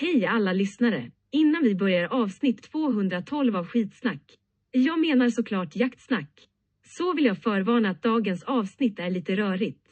[0.00, 1.10] Hej alla lyssnare!
[1.30, 4.22] Innan vi börjar avsnitt 212 av Skitsnack.
[4.70, 6.48] Jag menar såklart jaktsnack.
[6.86, 9.84] Så vill jag förvarna att dagens avsnitt är lite rörigt.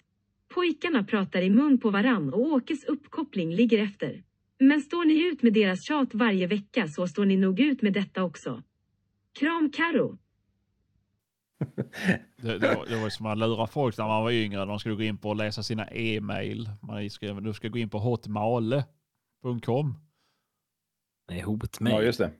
[0.54, 4.22] Pojkarna pratar i mun på varann och Åkes uppkoppling ligger efter.
[4.58, 7.92] Men står ni ut med deras tjat varje vecka så står ni nog ut med
[7.92, 8.62] detta också.
[9.38, 10.18] Kram Karo.
[12.36, 14.64] Det, det, var, det var som att lura folk när man var yngre.
[14.64, 16.70] De skulle gå in på och läsa sina e-mail.
[16.82, 17.98] Man skrev du ska gå in på
[19.46, 19.94] hotmale.com.
[21.28, 21.94] Nej, hotmail.
[21.94, 22.32] Ja, just det.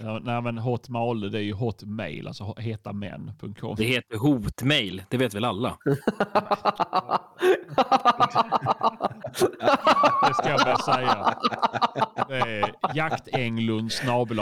[0.00, 3.74] Ja, nej men hotmale det är ju hotmail, alltså hetamän.com.
[3.76, 5.78] Det heter hotmail, det vet väl alla?
[10.28, 11.38] Det ska jag väl säga.
[12.28, 13.92] Det är jaktenglund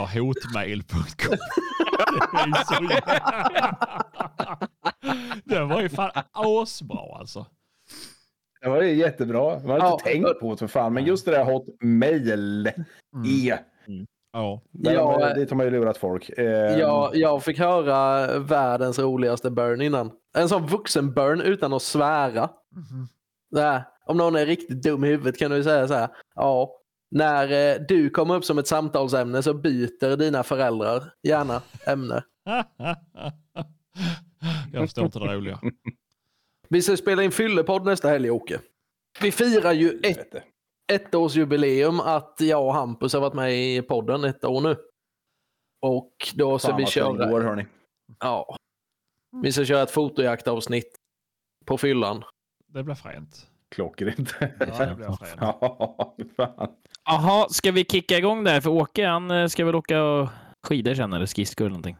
[0.05, 1.37] hotmail.com.
[5.43, 7.45] Den var ju fan asbra alltså.
[8.65, 9.59] Det var jättebra.
[9.59, 9.91] Man har Ja.
[9.93, 10.93] inte tänkt på det för fan.
[10.93, 12.67] Men just det där hotmail.
[12.67, 13.57] E.
[14.33, 14.61] Ja.
[14.71, 16.29] Där Ja, har- dit har man ju lurat folk.
[16.37, 16.45] Eh,
[16.79, 20.11] Jag, jag fick höra världens roligaste burn innan.
[20.37, 22.49] En sån vuxen burn utan att svära.
[23.53, 26.07] Så här, om någon är riktigt dum i huvudet kan du säga så här.
[26.35, 26.71] Ja,
[27.11, 32.23] när eh, du kommer upp som ett samtalsämne så byter dina föräldrar gärna ämne.
[34.73, 35.59] Jag förstår inte det roliga.
[36.69, 38.59] Vi ska spela in fyllepodd nästa helg Åke.
[39.21, 40.43] Vi firar ju ett, Helvete.
[40.91, 44.75] ettårsjubileum att jag och Hampus har varit med i podden ett år nu.
[45.81, 47.65] Och då ska Fan vi köra, går, hörni.
[48.19, 48.55] ja,
[49.43, 50.95] vi ska köra ett fotojaktavsnitt
[51.65, 52.23] på fyllan.
[52.73, 53.47] Det blir fränt.
[53.75, 54.35] Klockrent.
[54.39, 54.47] Ja,
[54.85, 55.37] det blir fränt.
[55.41, 56.69] Ja, fan.
[57.05, 58.61] Jaha, ska vi kicka igång där?
[58.61, 60.29] För Åke, han eh, ska väl åka och
[60.67, 61.97] skidor sen eller skridskor eller någonting.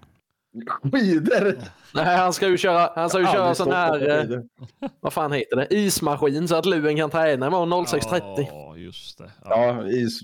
[0.84, 1.58] Skidor!
[1.94, 4.40] Nej, han ska ju köra, han ska ju köra sån här, eh,
[5.00, 8.48] vad fan heter det, ismaskin så att luven kan träna imorgon 06.30.
[8.52, 9.32] Ja, just det.
[9.44, 9.66] Ja.
[9.66, 10.20] Ja, is...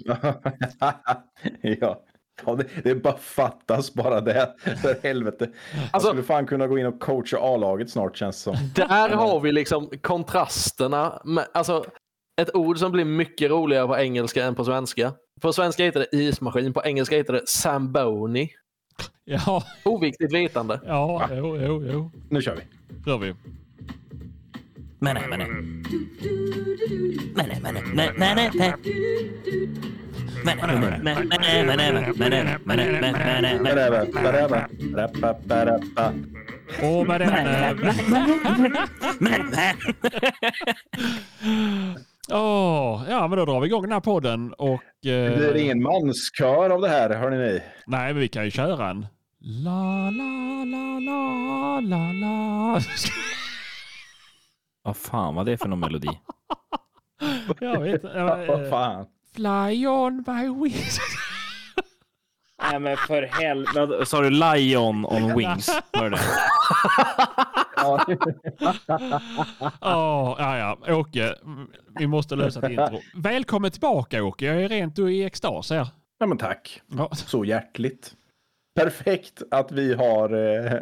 [1.61, 2.01] ja.
[2.45, 4.53] Ja, det, det bara fattas bara det.
[4.81, 5.49] För helvete.
[5.73, 8.55] Jag Alltså- skulle fan kunna gå in och coacha A-laget snart känns det som.
[8.75, 11.21] Där har vi liksom kontrasterna.
[11.25, 11.85] Med, alltså,
[12.41, 15.13] ett ord som blir mycket roligare på engelska än på svenska.
[15.41, 18.49] På svenska heter det ismaskin, på engelska heter det Zamboni.
[19.25, 19.63] Ja.
[19.83, 20.79] Oviktigt vetande.
[20.85, 22.11] Ja, jo, jo, jo.
[22.29, 22.61] Nu kör vi.
[23.05, 23.35] Kör vi.
[24.99, 25.47] Men nej, men nej.
[27.35, 28.73] Men nej, men nej, men nej, men nej.
[36.81, 37.31] Och med den...
[42.31, 44.81] Åh, ja, men då drar vi igång den här podden och...
[45.03, 47.61] Det Eh, blir ingen manskör av det här, hörni ni.
[47.85, 49.05] nej, men vi kan ju köra en...
[49.39, 52.79] La, la, la, la, la, la.
[54.83, 56.07] Vad fan var det för någon melodi?
[57.59, 58.23] Jag vet inte.
[58.23, 59.05] Vad eh, fan.
[59.35, 60.99] Fly on my wings.
[62.71, 64.05] Nej men för helvete.
[64.05, 65.69] Sa du Lion on Wings?
[65.93, 66.19] Hör det?
[69.81, 70.95] Åh, ja, ja.
[70.95, 71.35] Åke,
[71.99, 72.99] vi måste lösa ett intro.
[73.15, 74.45] Välkommen tillbaka Åke.
[74.45, 75.87] Jag är rent i extas här.
[76.19, 76.81] ja, men tack.
[76.97, 78.13] Ja, Så hjärtligt.
[78.75, 80.79] Perfekt att vi har eh,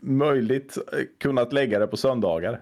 [0.00, 2.60] möjligt eh, kunnat lägga det på söndagar.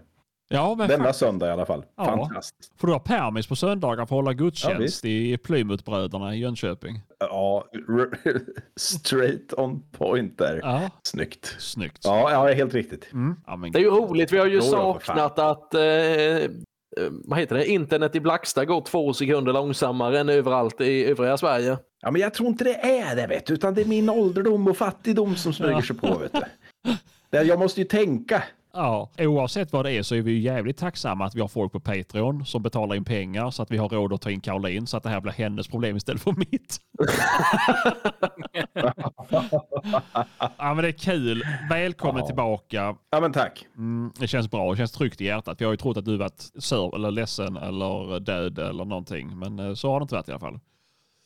[0.52, 1.84] Ja men Denna fan, söndag i alla fall.
[1.96, 2.04] Ja.
[2.04, 2.72] Fantastiskt.
[2.80, 5.04] får du ha permis på söndagar för att hålla Ja, gudstjänst visst.
[5.04, 7.00] i Plymouthbröderna i Jönköping.
[7.20, 7.64] Ja,
[8.76, 10.60] straight on point där.
[10.62, 11.56] Ja, Snyggt.
[11.58, 11.98] snyggt.
[12.04, 13.12] Ja, ja, helt riktigt.
[13.12, 13.34] Mm.
[13.46, 14.70] Ja, men, Det är ju roligt, vi har ju ja, fan.
[14.70, 16.50] saknat att eh, eh,
[17.24, 17.66] vad heter det?
[17.70, 21.78] internet i Blackstad går två sekunder långsammare än överallt i övriga Sverige.
[22.02, 24.66] Ja, men jag tror inte det är det, vet du, utan det är min ålderdom
[24.68, 26.40] och fattigdom som smyger sig på, vet du.
[27.30, 28.42] Det- Jag måste ju tänka.
[28.72, 31.72] Ja, oavsett vad det är så är vi ju jävligt tacksamma att vi har folk
[31.72, 34.86] på Patreon som betalar in pengar så att vi har råd att ta in Caroline
[34.86, 36.78] så att det här blir hennes problem istället för mitt.
[40.58, 41.44] ja, men det är kul.
[41.70, 42.26] Välkommen Ja.
[42.26, 42.94] tillbaka.
[43.10, 43.66] Ja, men tack.
[43.76, 44.70] Mm, det känns bra.
[44.70, 45.60] Det känns tryggt i hjärtat.
[45.60, 49.38] Vi har ju trott att du varit sur eller ledsen eller död eller någonting.
[49.38, 50.58] Men eh, så har det inte varit i alla fall.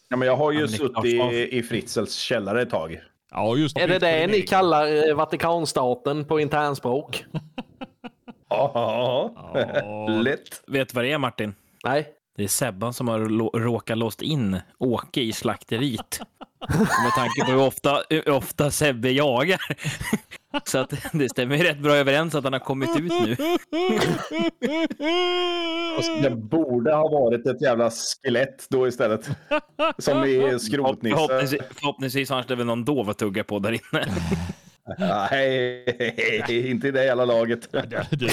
[0.09, 3.01] Ja, men jag har ju Ja, suttit i, i Fritzels källare ett tag.
[3.35, 7.25] Ja, just Är det det ni kallar eh, Vatikanstaten på internspråk?
[8.49, 9.35] Ja,
[10.23, 10.63] lätt.
[10.67, 11.55] Vet du vad det är Martin?
[11.85, 12.09] Nej.
[12.37, 13.19] Det är Sebban som har
[13.59, 16.21] råkat låst in Åke i slakteriet.
[16.79, 19.61] Med tanke på hur ofta, hur ofta Sebbe jagar.
[20.65, 23.37] Så att det stämmer ju rätt bra överens att han har kommit ut nu.
[26.23, 29.29] Det borde ha varit ett jävla skelett då istället.
[29.99, 31.17] Som i skrotnisse.
[31.17, 34.07] Förhoppningsvis, förhoppningsvis har han väl någon dov att tugga på där inne.
[34.99, 37.69] Nej, inte i det hela laget.
[38.11, 38.29] Du,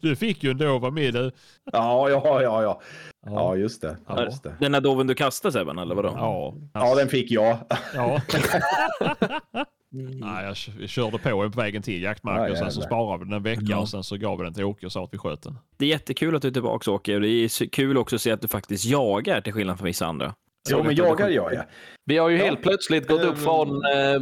[0.00, 1.30] du fick ju ändå vara med du.
[1.72, 2.80] Ja, ja, ja, ja.
[3.26, 3.96] Ja, just det.
[4.08, 4.24] Ja.
[4.24, 4.54] Just det.
[4.60, 6.12] Den där doven du kastade Sebban, eller vadå?
[6.14, 6.54] Ja.
[6.74, 7.58] Ja, den fick jag.
[7.94, 8.20] Ja.
[9.90, 12.82] Nej, jag kö- jag körde på en på vägen till jaktmarken Ja, och sen så
[12.82, 13.78] sparade vi den en vecka Ja.
[13.78, 15.58] och sen så gav vi den till Åke och sa att vi sköt den.
[15.76, 17.14] Det är jättekul att du är tillbaka Åke.
[17.14, 20.06] och Det är kul också att se att du faktiskt jagar till skillnad från vissa
[20.06, 20.34] andra.
[20.70, 21.64] Jo, men jagar gör jag.
[22.04, 22.44] Vi har ju Ja.
[22.44, 23.42] helt plötsligt gått upp Ehm.
[23.44, 24.14] från eh,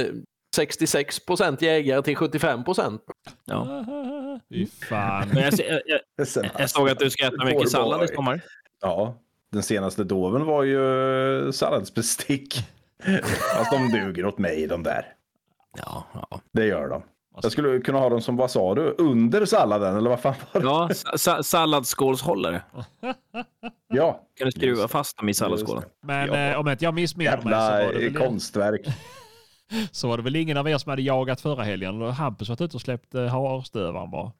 [0.00, 0.06] eh,
[0.56, 3.02] 66 procent jägare till 75 procent.
[3.44, 3.84] Ja.
[4.54, 5.28] Fy fan.
[5.28, 5.80] Men jag, jag,
[6.16, 8.40] jag, jag såg att du ska äta mycket sallad i sommar.
[8.80, 9.18] Ja,
[9.52, 12.54] den senaste doven var ju salladsbestick.
[13.56, 15.06] Fast de duger åt mig de där.
[15.76, 16.40] Ja, ja.
[16.52, 17.02] Det gör de.
[17.42, 20.60] Jag skulle kunna ha dem som, vad sa du, under salladen eller vad fan var
[20.60, 20.66] det?
[20.66, 22.62] ja sa, sa, salladsskålshållare.
[23.88, 25.82] Ja, Kan du skruva fast dem i salladsskålen?
[26.02, 26.36] Men Ja.
[26.36, 28.86] eh, om inte jag missminner mig så var, det väl, konstverk.
[29.90, 32.02] så var det väl ingen av er som hade jagat förra helgen.
[32.02, 34.32] Och Hampus varit ute och släppt eh, harstövaren bara.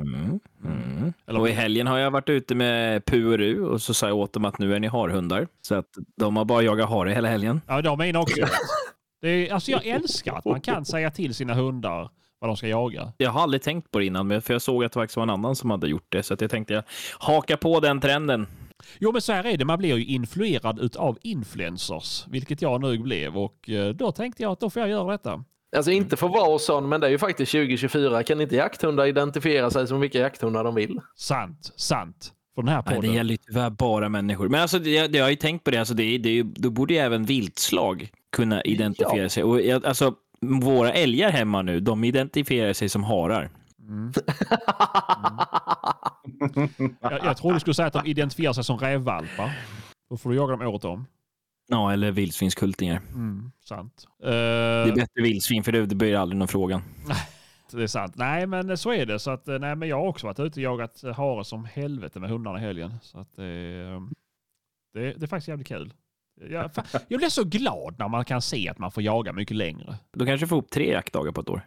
[0.00, 0.40] Mm.
[0.64, 1.12] Mm.
[1.26, 4.16] Och i helgen har jag varit ute med Pu och Ru och så sa jag
[4.16, 5.48] åt dem att nu är ni harhundar.
[5.62, 7.60] Så att de har bara jagat hare hela helgen.
[7.66, 8.46] Ja, de mina också.
[9.22, 12.68] Det är, alltså jag älskar att man kan säga till sina hundar vad de ska
[12.68, 13.12] jaga.
[13.16, 15.22] Jag har aldrig tänkt på det innan, men för jag såg att det faktiskt var
[15.22, 16.22] en annan som hade gjort det.
[16.22, 16.82] Så att jag tänkte jag
[17.18, 18.46] haka på den trenden.
[18.98, 22.98] Jo men så här är det, man blir ju influerad utav influencers, vilket jag nu
[22.98, 25.44] blev och eh, då tänkte jag att då får jag göra detta.
[25.76, 28.22] Alltså inte för att vara sån, men det är ju faktiskt 2024.
[28.22, 31.00] Kan inte jakthundar identifiera sig som vilka jakthundar de vill?
[31.16, 32.32] Sant, sant.
[32.54, 33.10] För den här Nej, podden.
[33.10, 34.48] det gäller ju tyvärr bara människor.
[34.48, 35.78] Men alltså, det, jag, jag har ju tänkt på det.
[35.78, 39.42] Alltså, det, är- det då borde ju även viltslag kunna identifiera sig.
[39.44, 43.50] Och jag, alltså, våra älgar hemma nu, de identifierar sig som harar.
[47.00, 49.50] Jag, jag tror du skulle säga att de identifierar sig som rävvalpar.
[50.10, 51.06] Då får du jaga dem året om.
[51.70, 52.96] Ja, eller vildsvinskultingar.
[52.96, 54.06] Mm, sant.
[54.22, 56.82] Eh, Det är bättre vildsvin, för det, det blir aldrig någon fråga.
[57.72, 58.14] det är sant.
[58.16, 59.18] Nej men så är det.
[59.18, 61.64] Så att, eh, nej, men jag har också varit ute och jagat eh, hare som
[61.64, 62.94] helvete med hundarna i helgen.
[63.02, 63.44] Så att, eh,
[64.94, 65.92] det, det är faktiskt jävligt kul.
[66.50, 69.56] Jag, fa- jag blir så glad när man kan se att man får jaga mycket
[69.56, 69.94] längre.
[70.12, 71.60] Då kanske får ihop tre jaktdagar på ett år.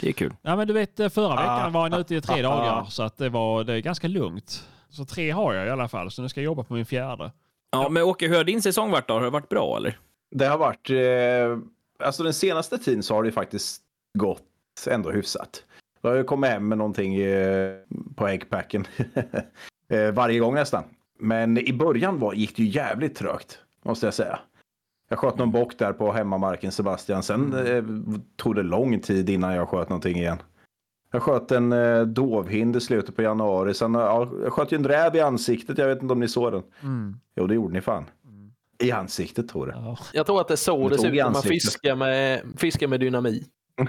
[0.00, 0.34] Det är kul.
[0.42, 1.68] Ja, men du vet, eh, förra veckan Ah.
[1.68, 4.68] var jag ute i tre dagar så att det var det är ganska lugnt.
[4.88, 7.32] Så tre har jag i alla fall, så nu ska jag jobba på min fjärde.
[7.70, 9.14] Ja, men Åke, hur har din säsong varit då?
[9.14, 9.98] Har det varit bra eller?
[10.30, 11.58] Det har varit, eh,
[12.06, 13.82] alltså den senaste tiden så har det faktiskt
[14.18, 14.42] gått
[14.88, 15.64] ändå hyfsat.
[16.00, 17.74] Jag har ju kommit hem med någonting eh,
[18.16, 18.86] på äggpacken
[19.88, 20.84] eh, varje gång nästan.
[21.18, 24.38] Men i början var, gick det ju jävligt trögt, måste jag säga.
[25.08, 27.22] Jag sköt någon bock där på hemmamarken Sebastian.
[27.22, 27.84] Sen eh,
[28.36, 30.38] tog det lång tid innan jag sköt någonting igen.
[31.10, 33.74] Jag sköt en eh, dovhind i slutet på januari.
[33.74, 35.78] Sen, ja, jag sköt ju en räv i ansiktet.
[35.78, 36.62] Jag vet inte om ni såg den.
[37.36, 38.04] Jo, det gjorde ni fan.
[38.78, 39.78] I ansiktet, tror jag.
[39.78, 39.98] Ja.
[40.12, 43.00] Jag tror att det är så Du det ut när man fiskar med, fiskar med
[43.00, 43.48] dynamit.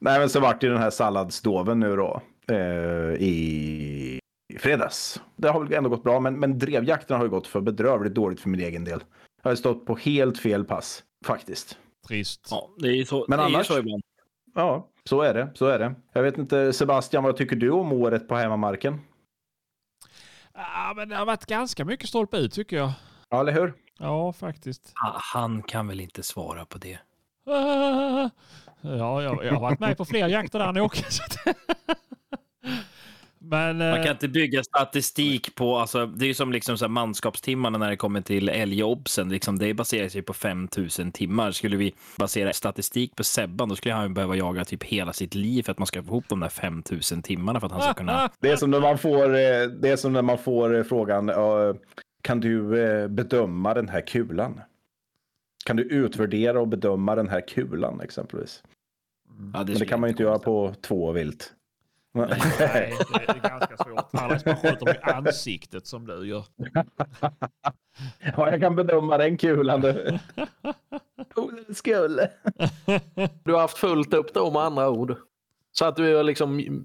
[0.00, 2.20] Nej, men så vart det den här salladsdoven nu då.
[2.48, 2.56] Eh,
[3.22, 4.20] i,
[4.54, 5.22] I fredags.
[5.36, 8.40] Det har väl ändå gått bra, men, men drevjakten har ju gått för bedrövligt dåligt
[8.40, 9.04] för min egen del.
[9.42, 11.78] Jag har stått på helt fel pass, faktiskt.
[12.08, 12.48] Trist.
[12.50, 14.02] Ja, det är så, Men det är ju annars- så ibland.
[14.54, 15.50] Ja, så är det.
[15.54, 15.94] Så är det.
[16.12, 19.00] Jag vet inte, Sebastian, vad tycker du om året på hemmamarken?
[20.54, 22.92] Ja, men det har varit ganska mycket stolpe ut tycker jag.
[23.30, 23.74] Ja, eller hur?
[23.98, 24.92] Ja, faktiskt.
[25.32, 26.98] Han kan väl inte svara på det?
[28.86, 31.04] Ja, jag, jag har varit med på fler jakter där än Åke.
[33.50, 33.78] Men...
[33.78, 36.90] Man eh, kan inte bygga statistik på, alltså, det är ju som liksom så här
[36.90, 39.28] manskapstimmarna när det kommer till älgobsen.
[39.28, 41.50] Liksom, det baserar sig på 5000 timmar.
[41.50, 45.62] Skulle vi basera statistik på Sebban, då skulle han behöva jaga typ hela sitt liv
[45.62, 48.30] för att man ska få ihop de där 5000 timmarna för att han ska kunna...
[48.40, 51.28] Det är som när man får, eh, det är som när man får eh, frågan,
[51.28, 51.74] eh,
[52.22, 54.60] kan du eh, bedöma den här kulan?
[55.66, 58.62] Kan du utvärdera och bedöma den här kulan exempelvis?
[59.52, 61.52] Ja, Men det kan man ju inte göra på två vilt.
[62.14, 64.08] Nej, det är ganska svårt.
[64.12, 66.44] Annars man skjuter i ansiktet som du gör.
[68.36, 70.18] Ja, jag kan bedöma den kulan du.
[71.74, 72.30] Skulle.
[73.44, 75.16] Du har haft fullt upp då med andra ord.
[75.72, 76.84] Så att du har liksom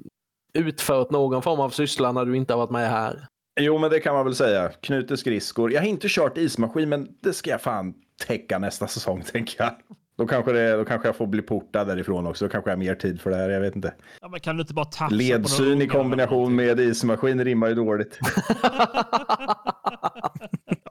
[0.54, 3.28] utfört någon form av syssla när du inte har varit med här.
[3.60, 4.70] Jo, men det kan man väl säga.
[4.70, 5.72] Knuter skridskor.
[5.74, 7.94] Jag har inte kört ismaskin, men det ska jag fan
[8.28, 9.72] täcka nästa säsong, tänker jag.
[10.20, 12.46] Då kanske, det, då kanske jag får bli portad därifrån också.
[12.46, 13.50] Då kanske jag har mer tid för det här.
[13.50, 13.94] Jag vet inte.
[14.22, 18.20] Ja, men kan du inte bara tafsa Ledsyn i kombination med ismaskin rimmar ju dåligt.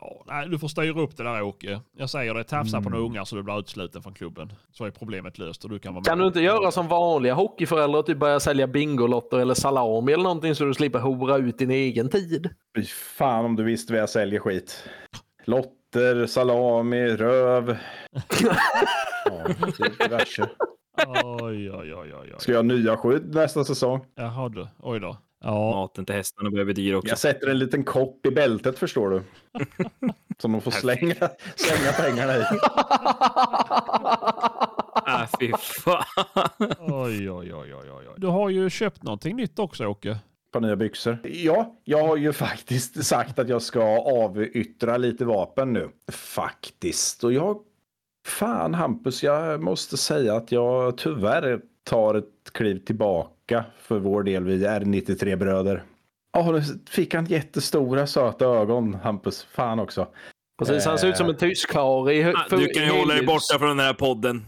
[0.01, 1.81] Ja, nej, du får styra upp det där Åke.
[1.97, 2.85] Jag säger det, tafsa Mm.
[2.85, 4.53] på några ungar så du blir utsluten från klubben.
[4.73, 6.25] Så är problemet löst och du kan vara Kan med.
[6.25, 10.55] du inte göra som vanliga hockeyföräldrar och typ börja sälja bingolotter eller salami eller någonting
[10.55, 12.51] så du slipper hora ut din egen tid?
[12.77, 14.85] Fy fan om du visste vad jag säljer skit.
[15.95, 17.77] Lotter, salami, röv.
[19.25, 19.45] Ja,
[19.99, 20.49] diverse.
[21.07, 22.15] Oj, oj, oj, oj.
[22.15, 22.35] oj.
[22.39, 24.05] Ska jag ha nya skydd nästa säsong?
[24.15, 24.69] Jaha du.
[24.79, 25.17] Oj då.
[25.45, 25.71] Ja.
[25.71, 27.09] Maten till hästarna bli dyr också.
[27.09, 29.23] Jag sätter en liten kopp i bältet förstår du.
[30.39, 31.15] Som de får slänga,
[31.57, 32.43] slänga pengarna i.
[35.11, 36.05] Ah, fy fan.
[36.79, 37.91] Oj, oj, oj, oj.
[37.91, 38.07] oj.
[38.17, 40.19] Du har ju köpt någonting nytt också Åke.
[40.53, 41.19] På nya byxor.
[41.25, 45.91] Ja, jag har ju faktiskt sagt att jag ska avyttra lite vapen nu.
[46.13, 47.25] Faktiskt.
[47.25, 47.63] Och jag...
[48.27, 54.45] Fan Hampus, jag måste säga att jag tyvärr tar ett kliv tillbaka för vår del,
[54.45, 55.85] vi är 93-bröder.
[56.33, 59.47] Ja, nu fick han jättestora söta ögon, Hampus.
[59.51, 60.09] Fan också.
[60.59, 63.59] Precis, han ser ut som en tysk i Ah, Du kan ju hålla dig borta
[63.59, 64.45] från den här podden.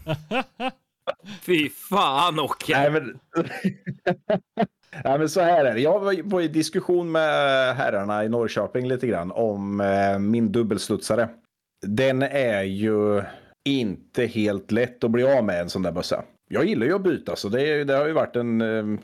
[1.41, 2.77] Fy fan Åke.
[2.77, 3.19] Nej, men...
[5.03, 5.79] Ja, men så här är det.
[5.81, 11.29] Jag var- i diskussion med herrarna i Norrköping lite grann om eh, min dubbelstudsare.
[11.85, 13.23] Den är ju
[13.65, 16.23] inte helt lätt att bli av med en sån där bössa.
[16.49, 18.99] Jag gillar ju att byta så det, det har ju varit en, eh,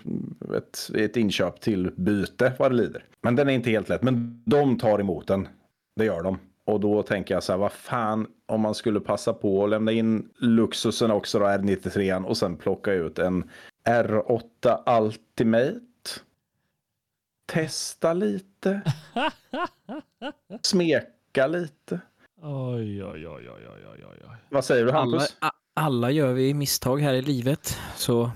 [0.57, 3.03] ett, ett inköp till byte vad det lider.
[3.23, 4.03] Men den är inte helt lätt.
[4.03, 5.47] Men de tar emot den.
[5.95, 6.39] Det gör de.
[6.65, 9.91] Och då tänker jag så här, vad fan om man skulle passa på att lämna
[9.91, 13.49] in Luxusen också då, R93 och sen plocka ut en
[13.87, 15.81] R8 Ultimate.
[17.45, 18.81] Testa lite.
[20.61, 21.99] Smeka lite.
[22.41, 24.35] Oj, oj, oj, oj, oj, oj, oj.
[24.49, 25.37] Vad säger du Alla, Hampus?
[25.41, 27.77] a- alla gör vi misstag här i livet.
[27.95, 28.31] Så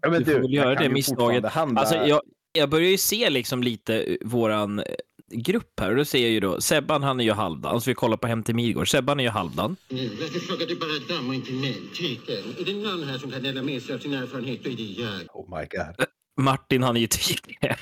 [0.00, 1.44] Ja, men du får väl göra det misstaget.
[1.44, 1.80] Handla...
[1.80, 2.20] Alltså, jag,
[2.52, 4.82] jag börjar ju se liksom lite våran
[5.30, 7.94] grupp här och då ser jag ju då Sebban han är ju halvdan, så vi
[7.94, 8.90] kollar på Hem till Midgård.
[8.90, 9.76] Sebban är ju halvdan.
[9.88, 11.76] Varför frågar du bara dam och inte mig?
[11.98, 12.54] Tyken.
[12.58, 14.82] Är det någon här som kan dela med sig av sin erfarenhet, då är det
[14.82, 15.36] jag.
[15.36, 16.06] Oh my god.
[16.40, 17.76] Martin han är ju tyke.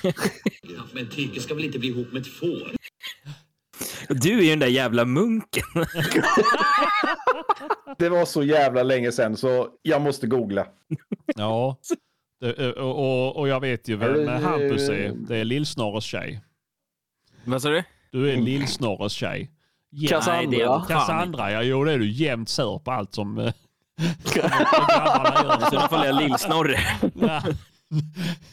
[0.63, 2.73] Ja, men Tyke ska väl inte bli ihop med ett får?
[4.09, 5.65] Du är ju den där jävla munken.
[7.99, 10.67] Det var så jävla länge sedan så jag måste googla.
[11.37, 11.79] Ja.
[12.41, 15.13] Det, och, och, och jag vet ju vem Hampus är.
[15.29, 16.41] Det är Lillsnorres tjej.
[17.49, 17.83] Vad sa du?
[18.13, 19.51] Du är Lillsnorres tjej.
[19.93, 20.85] Jämt- Cassandra.
[20.89, 23.53] Cassandra, ja jo det är du jämt sur på allt som eh,
[24.35, 26.79] grabbarna Så då får jag Lill-Snorre.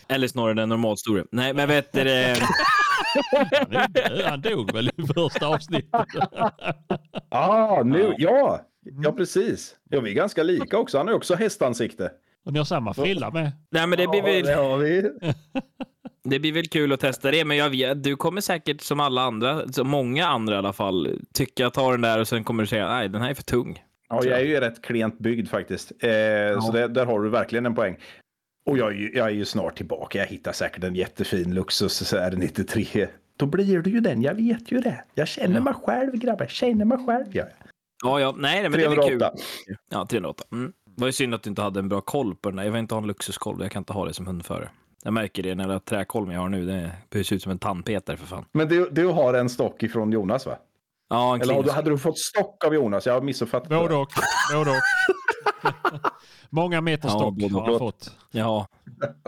[0.07, 1.25] Eller Snorre den normalstore.
[1.31, 2.37] Nej, men vet du det?
[4.25, 5.91] Han dog väl i första avsnittet.
[7.29, 8.61] Ah, nu, ja.
[9.03, 9.75] Ja, precis.
[9.89, 10.97] Ja, vi är ganska lika också.
[10.97, 12.11] Han har också hästansikte.
[12.45, 13.51] Och ni har samma frilla med.
[13.71, 15.01] Nej, men det blir Ja, det väl, har vi.
[16.25, 17.45] det blir väl kul att testa det.
[17.45, 21.19] Men jag vet, du kommer säkert som alla andra, som många andra i alla fall,
[21.33, 23.83] tycka ta den där och sen kommer du säga nej, den här är för tung.
[24.09, 25.91] Ja, jag är ju rätt klent byggd faktiskt.
[25.91, 27.97] Eh, Så det, där har du verkligen en poäng.
[28.69, 30.17] Och jag är, ju, jag är ju snart tillbaka.
[30.19, 33.07] Jag hittar säkert en jättefin Luxus R93.
[33.37, 35.03] Då blir du ju den, jag vet ju det.
[35.13, 37.25] Jag känner mig själv grabbar, jag känner mig själv.
[37.31, 37.45] Ja.
[38.03, 38.95] Ja, ja, nej, men det är kul.
[38.95, 39.31] 308.
[39.89, 40.43] Ja, 308.
[40.51, 40.73] Mm.
[40.95, 42.63] Det var ju synd att du inte hade en bra koll på den där.
[42.63, 44.69] Jag vill inte ha en Luxuskolv, jag kan inte ha det som hundförare.
[45.05, 48.17] Jag märker det när jag träkolven jag har nu, det behövs ut som en tandpetare
[48.17, 48.45] för fan.
[48.51, 50.57] Men du, du har en stock ifrån Jonas va?
[51.09, 53.05] Ja, en Eller du, hade du fått stock av Jonas?
[53.05, 53.75] Jag har missuppfattat det.
[53.75, 54.09] Både och.
[54.53, 54.77] Både och.
[56.49, 58.11] Många meter Ja, stock både har han fått.
[58.31, 58.67] Ja.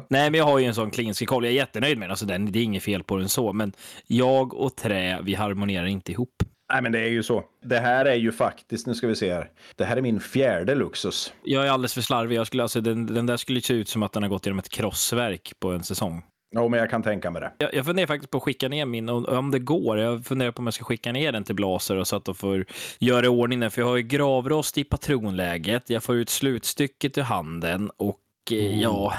[0.10, 1.46] Nej, men jag har ju en sån Klinski-kolv.
[1.46, 2.12] Jag är jättenöjd med den.
[2.12, 2.52] Alltså, den.
[2.52, 3.74] Det är inget fel på den så, men
[4.08, 6.44] jag och trä, vi harmonerar inte ihop.
[6.74, 7.44] Nej, men det är ju så.
[7.66, 9.50] Det här är ju faktiskt, nu ska vi se här.
[9.76, 11.34] Det här är min fjärde Luxus.
[11.44, 12.36] Jag är alldeles för slarvig.
[12.38, 14.60] Jag skulle, alltså, den, den där skulle se ut som att den har gått genom
[14.60, 16.24] ett krossverk på en säsong.
[16.52, 17.52] Ja, men jag kan tänka mig det.
[17.58, 20.00] Jag, jag funderar faktiskt på att skicka ner min, och- om det går.
[20.00, 22.36] Jag funderar på om jag ska skicka ner den till Blaser och så att de
[22.36, 22.66] får
[23.00, 23.72] göra i ordning den.
[23.72, 25.90] För jag har ju gravrost i patronläget.
[25.90, 28.20] Jag får ut slutstycket ur handen och
[28.52, 29.14] eh, ja,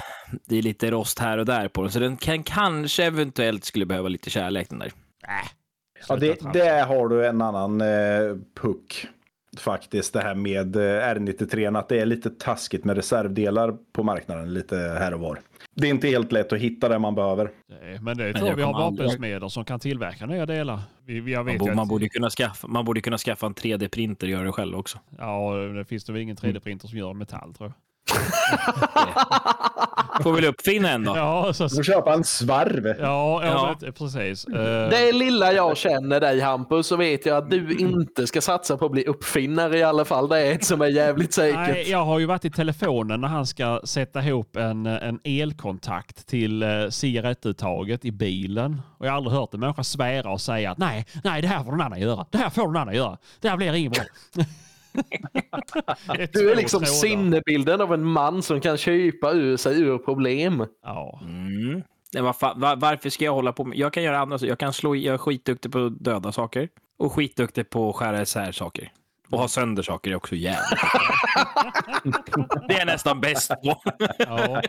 [0.47, 1.91] det är lite rost här och där på den.
[1.93, 4.93] Så den kan kanske eventuellt skulle behöva lite kärlek den där.
[6.09, 9.07] Ja, det, där har du en annan eh, puck
[9.57, 10.13] faktiskt.
[10.13, 14.77] Det här med eh, R93, att det är lite taskigt med reservdelar på marknaden lite
[14.77, 15.41] här och var.
[15.75, 17.51] Det är inte helt lätt att hitta det man behöver.
[17.67, 20.81] Nej, Men det Men tror jag vi har vapensmeder som kan tillverka nya delar.
[21.05, 24.31] Vi, vi, Man, borde, man, borde kunna skaffa, man borde kunna skaffa en 3D-printer och
[24.31, 24.99] göra det själv också.
[25.19, 27.88] Ja, det finns det väl ingen 3D-printer som gör metall tror jag.
[30.23, 31.17] Får väl uppfinna en då.
[31.17, 32.87] Ja, så, får köpa en svarv.
[32.87, 32.95] ja,
[33.45, 33.93] ja, Ja.
[33.99, 34.45] precis.
[34.47, 38.77] Eh, Det lilla jag känner dig Hampus så vet jag att du inte ska satsa
[38.77, 40.29] på att bli uppfinnare i alla fall.
[40.29, 41.59] Det är ett som är jävligt säkert.
[41.59, 46.27] Nej, jag har ju varit i telefonen när han ska sätta ihop en, en elkontakt
[46.27, 48.83] till eh, cigarettuttaget i bilen.
[48.99, 51.65] Och jag har aldrig hört en människa svära och säga att nej, nej, det här
[51.65, 52.27] får någon annan göra.
[52.31, 53.19] Det här får någon annan göra.
[53.41, 54.03] Det här blir inget bra.
[56.17, 60.67] Det Du är liksom sinnebilden av en man som kan köpa ur sig ur problem.
[60.83, 61.21] Ja.
[61.23, 61.83] Mm.
[62.13, 63.79] Var, varför ska jag hålla på med?
[63.79, 64.49] Jag kan göra andra saker.
[64.49, 66.69] Jag kan slå jag är skitduktig på döda saker
[66.99, 68.93] och skitduktig på att skära isär saker.
[69.31, 70.81] Och ha sönder saker är också jävligt.
[72.69, 73.81] det är nästan bäst på.
[74.19, 74.63] Ja.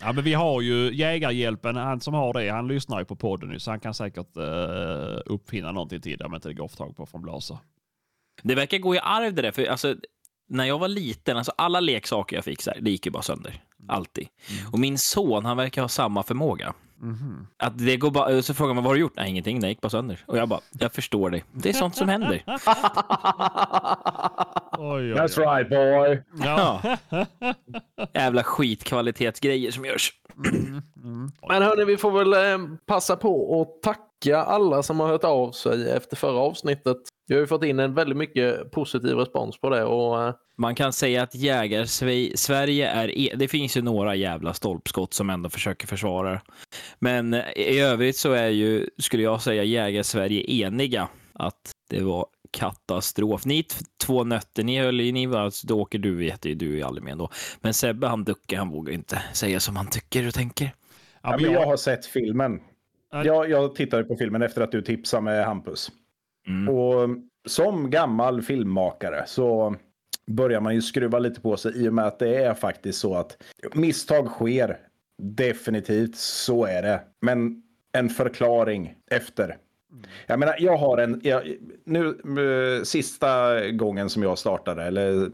[0.00, 3.48] ja, men vi har ju Jägarhjälpen, han som har det, han lyssnar ju på podden
[3.48, 6.70] nu, så han kan säkert uh, uppfinna någonting till det om inte det går att
[6.70, 7.58] få tag på från Blasa.
[8.42, 9.94] Det verkar gå i arv det där, för alltså,
[10.48, 13.22] när jag var liten, alltså alla leksaker jag fick, så här, det gick ju bara
[13.22, 13.62] sönder.
[13.88, 14.28] Alltid.
[14.72, 16.74] Och min son, han verkar ha samma förmåga.
[17.00, 17.46] Mhm.
[17.58, 19.16] Att det går bara, så frågar man vad har du gjort?
[19.16, 20.20] Nej, ingenting, det gick bara sönder.
[20.26, 21.44] Och jag bara, jag förstår dig.
[21.52, 22.42] Det är sånt som händer.
[24.78, 25.44] Oj, oj, That's oj.
[25.46, 26.22] right boy.
[26.44, 26.82] Ja.
[28.14, 30.12] Jävla skitkvalitetsgrejer som görs.
[31.48, 35.50] Men hörni, vi får väl eh, passa på att tacka alla som har hört av
[35.50, 36.96] sig efter förra avsnittet.
[37.26, 40.74] Vi har ju fått in en väldigt mycket positiv respons på det och eh, Man
[40.74, 43.18] kan säga att jägar-Sverige är...
[43.18, 46.40] E det finns ju några jävla stolpskott som ändå försöker försvara.
[46.98, 53.44] Men i övrigt så är ju, skulle jag säga, jägar-Sverige eniga att det var katastrof.
[53.44, 53.66] Ni
[54.06, 56.84] två nötter, ni höll ju, ni var, alltså, då åker du, vet ju, du är
[56.84, 57.30] aldrig med ändå.
[57.60, 60.70] Men Sebbe han duckar, han vågar inte säga som han tycker och tänker.
[61.22, 62.60] Ja, men jag har sett filmen.
[63.12, 63.24] Ja.
[63.24, 65.90] Jag, jag tittade på filmen efter att du tipsade med Hampus.
[66.46, 66.68] Mm.
[66.68, 67.08] Och
[67.46, 69.76] som gammal filmmakare så
[70.26, 73.14] börjar man ju skruva lite på sig i och med att det är faktiskt så
[73.14, 74.78] att misstag sker.
[75.22, 77.00] Definitivt, så är det.
[77.20, 79.56] Men en förklaring efter.
[80.26, 81.20] Jag menar, jag har en...
[81.24, 82.08] Jag, nu,
[82.78, 85.30] eh, sista gången som jag startade, eller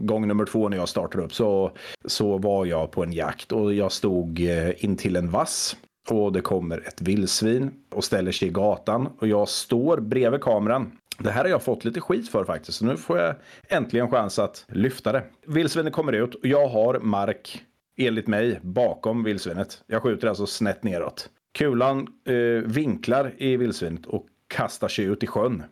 [0.00, 1.72] gång nummer två när jag startade upp, så,
[2.04, 5.76] så var jag på en jakt och jag stod eh, intill in till en vass.
[6.10, 10.92] Och det kommer ett vildsvin och ställer sig i gatan och jag står bredvid kameran.
[11.18, 13.34] Det här har jag fått lite skit för faktiskt, så nu får jag
[13.68, 15.22] äntligen chans att lyfta det.
[15.46, 17.62] Vildsvinet kommer ut och jag har mark,
[17.96, 19.82] enligt mig, bakom vildsvinet.
[19.86, 21.30] Jag skjuter alltså snett neråt.
[21.54, 22.34] Kulan eh,
[22.64, 25.62] vinklar i vildsvinet och kastar sig ut i sjön.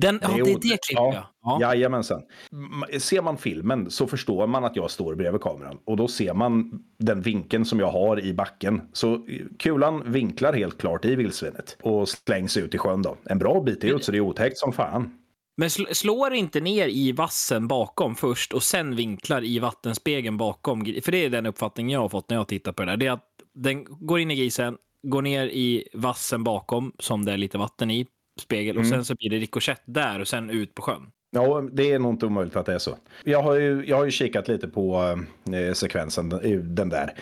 [0.00, 1.14] Den, ja, Det är det klippet, ja.
[1.14, 1.26] ja.
[1.42, 1.60] ja.
[1.60, 2.22] Jajamensan.
[2.98, 5.78] Ser man filmen så förstår man att jag står bredvid kameran.
[5.84, 8.82] Och då ser man den vinkeln som jag har i backen.
[8.92, 9.26] Så
[9.58, 11.76] kulan vinklar helt klart i vildsvinet.
[11.82, 13.16] Och slängs ut i sjön då.
[13.24, 15.16] En bra bit ut så det är otäckt som fan.
[15.56, 20.84] Men sl- slår inte ner i vassen bakom först och sen vinklar i vattenspegeln bakom?
[20.84, 22.96] För det är den uppfattning jag har fått när jag tittar på det där.
[22.96, 27.32] Det är att den går in i grisen, går ner i vassen bakom som det
[27.32, 28.06] är lite vatten i,
[28.40, 28.90] spegel, och Mm.
[28.92, 31.10] sen så blir det rikoschett där och sen ut på sjön.
[31.30, 32.96] Ja, det är nog inte omöjligt att det är så.
[33.24, 35.16] Jag har ju, jag har ju kikat lite på
[35.52, 36.28] eh, sekvensen,
[36.74, 37.14] den där.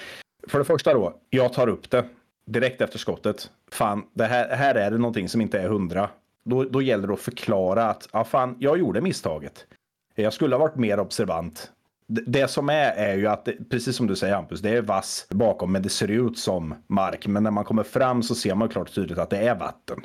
[0.48, 2.04] För det första då, jag tar upp det
[2.46, 3.50] direkt efter skottet.
[3.72, 6.08] Fan, det här, här är det någonting som inte är hundra.
[6.44, 9.66] Då, då gäller det att förklara att, ja fan, jag gjorde misstaget.
[10.14, 11.72] Jag skulle ha varit mer observant.
[12.06, 14.82] Det, det som är, är ju att, det, precis som du säger Hampus, det är
[14.82, 17.26] vass bakom, men det ser ut som mark.
[17.26, 20.00] Men när man kommer fram så ser man klart och tydligt att det är vatten.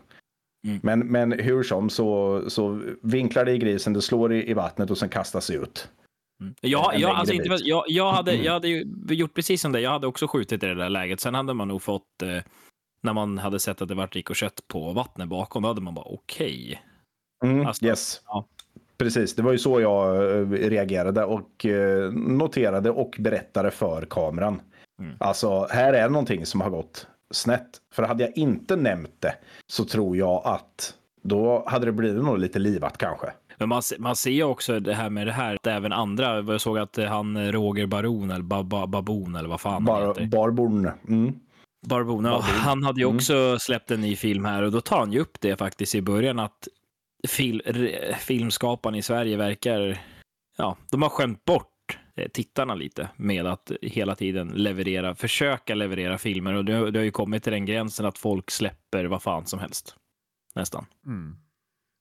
[0.68, 0.80] Mm.
[0.84, 4.92] Men, men hur som så, så vinklar det i grisen, det slår i, i vattnet
[4.92, 5.90] och sen kastas det ut.
[6.62, 8.46] Jag, En jag, alltså inte, jag, jag, hade, Mm.
[8.46, 8.68] jag hade
[9.14, 9.80] gjort precis som det.
[9.80, 11.20] Jag hade också skjutit i det där läget.
[11.20, 12.44] Sen hade man nog fått, eh,
[13.04, 16.06] när man hade sett att det var rikoschett på vattnet bakom, då hade man bara
[16.06, 16.82] okej.
[17.46, 18.22] Mm, Alltså, yes.
[18.28, 18.46] ja.
[18.98, 24.62] Precis, det var ju så jag eh, reagerade och eh, noterade och berättade för kameran.
[25.02, 25.16] Mm.
[25.20, 27.70] Alltså, här är någonting som har gått snett.
[27.94, 29.36] För hade jag inte nämnt det
[29.68, 33.28] så tror jag att då hade det blivit nog lite livat kanske.
[33.58, 36.78] Men man, man ser också det här med det här, att även andra, jag såg
[36.78, 40.26] att han Roger Baron eller ba, ba, Babon eller vad fan han Bar, heter.
[40.26, 40.92] barborn.
[41.08, 41.34] Mm.
[41.88, 43.16] Barbon, ja, han hade ju Mm.
[43.16, 46.02] också släppt en ny film här och då tar han ju upp det faktiskt i
[46.02, 46.68] början att
[47.28, 48.14] fil, re-
[48.96, 50.02] i Sverige verkar,
[50.58, 51.73] ja, de har skämt bort
[52.34, 57.04] tittarna lite med att hela tiden leverera, försöka leverera filmer och det, har- det har
[57.04, 59.96] ju kommit till den gränsen att folk släpper vad fan som helst.
[60.56, 60.86] Nästan.
[61.06, 61.36] Mm.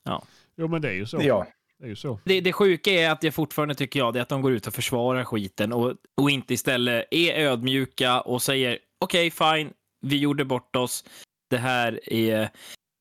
[0.05, 0.23] Ja.
[0.57, 1.19] Jo, men det är ju så.
[1.23, 1.47] Ja,
[1.79, 2.21] Det är ju så.
[2.25, 4.67] Det, det sjuka är att jag fortfarande tycker jag det är att de går ut
[4.67, 10.45] och försvarar skiten och, och inte istället är ödmjuka och säger okej, fine, vi gjorde
[10.45, 11.05] bort oss.
[11.51, 12.49] Det här är...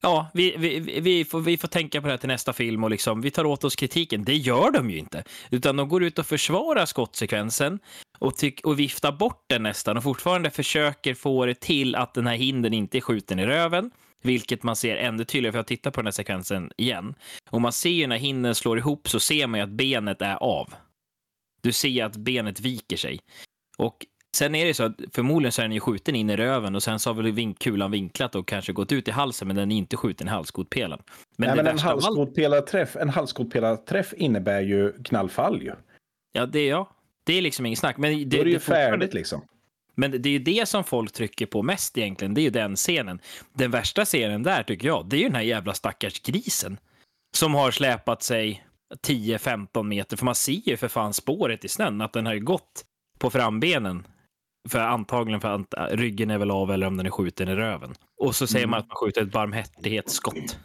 [0.04, 2.90] Ja, vi, vi, vi, får, vi får tänka på det här till nästa film och
[2.90, 4.24] liksom, vi tar åt oss kritiken.
[4.24, 7.80] Det gör de ju inte, utan de går ut och försvarar skottsekvensen
[8.20, 12.28] och, tyck, och viftar bort den nästan och fortfarande försöker få det till att den
[12.28, 13.92] här hinden inte är skjuten i röven,
[14.24, 17.16] vilket man ser ännu tydligare, för jag tittar på den här sekvensen igen.
[17.50, 20.36] Och man ser ju när hinden slår ihop så ser man ju att benet är
[20.36, 20.74] av.
[21.62, 23.20] Du ser att benet viker sig.
[23.78, 26.76] Och sen är det så att förmodligen så är den ju skjuten in i röven
[26.76, 29.58] och sen så har väl vink, kulan vinklat och kanske gått ut i halsen, men
[29.58, 31.00] den är inte skjuten i halskotpelen.
[31.38, 35.74] Men Nej, det men en halskotpelarträff, en halskotpelarträff innebär ju knallfall ju.
[36.32, 36.90] ja, det är ja.
[37.24, 37.98] Det är liksom inget snack.
[37.98, 39.42] Men det, Då är det ju fortfarande- färdigt liksom.
[39.96, 42.34] Men det är ju det som folk trycker på mest egentligen.
[42.34, 43.20] Det är ju den scenen.
[43.54, 46.78] Den värsta scenen där tycker jag, det är ju den här jävla stackars grisen.
[47.36, 48.66] Som har släpat sig
[49.08, 52.40] 10-15 meter, för man ser ju för fan spåret i snön, att den har ju
[52.40, 52.86] gått
[53.20, 54.08] på frambenen.
[54.70, 57.56] För antagligen för att äh, ryggen är väl av eller om den är skjuten i
[57.56, 57.94] röven.
[58.22, 60.58] Och så säger man att man skjuter ett barmhärtighetsskott.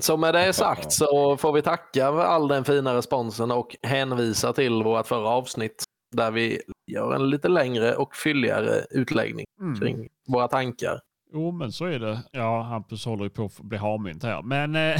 [0.00, 4.52] Så med det sagt så får vi tacka för all den fina responsen och hänvisa
[4.52, 5.84] till vårt förra avsnitt
[6.16, 6.60] där vi
[6.92, 9.80] gör en lite längre och fylligare utläggning Mm.
[9.80, 11.00] kring våra tankar.
[11.32, 12.18] Jo, men så är det.
[12.32, 14.42] Ja, Hampus håller ju på att bli harmynt här.
[14.42, 14.96] Men eh,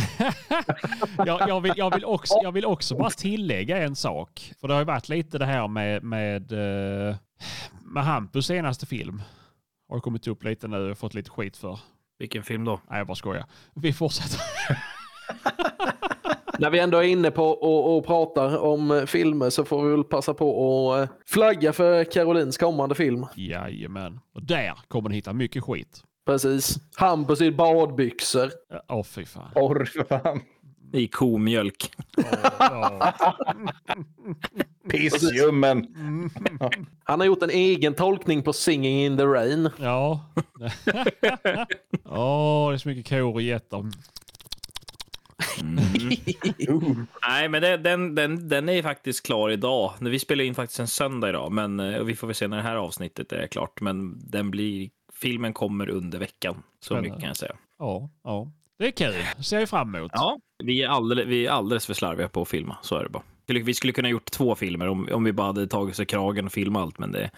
[1.26, 4.52] jag, jag, vill, jag, vill också, jag vill också bara tillägga en sak.
[4.60, 7.16] För det har ju varit lite det här med, med, eh,
[7.82, 9.22] med Hampus senaste film.
[9.88, 11.78] Har kommit upp lite nu och fått lite skit för.
[12.18, 12.80] Vilken film då?
[12.90, 13.44] Nej, jag bara skojar.
[13.74, 14.40] Vi fortsätter.
[16.58, 20.04] När vi ändå är inne på och, och pratar om filmer så får vi väl
[20.04, 23.26] passa på att eh, flagga för Carolins kommande film.
[23.34, 24.20] Jajamän.
[24.34, 26.04] Och där kommer ni hitta mycket skit.
[26.26, 26.78] Precis.
[26.96, 28.50] Hampus i badbyxor.
[28.88, 29.50] Åh, oh, fy fan.
[29.54, 30.40] Orr för fan.
[30.92, 31.92] I komjölk.
[34.90, 35.86] Pissljummen.
[37.04, 39.70] Han har gjort en egen tolkning på Singing in the Rain.
[39.78, 40.24] Ja.
[42.04, 43.90] Åh, det är så mycket kor och getter.
[47.28, 49.92] Nej, men det, den, den, den är faktiskt klar idag.
[50.00, 52.62] Vi spelar in faktiskt en söndag idag, men eh, vi får väl se när det
[52.62, 53.80] här avsnittet är klart.
[53.80, 56.62] Men den blir, filmen kommer under veckan.
[56.80, 57.08] Så Spännande.
[57.08, 57.56] mycket kan jag säga.
[57.78, 58.52] Ja, ja.
[58.80, 59.14] Det är kul.
[59.44, 60.10] Ser jag fram emot.
[60.14, 62.78] Ja, vi är, alldeles, vi är alldeles för slarviga på att filma.
[62.82, 63.22] Så är det bara.
[63.46, 66.52] Vi skulle kunna gjort två filmer om, om vi bara hade tagit sig kragen och
[66.52, 66.98] filmat allt.
[66.98, 67.30] Men det,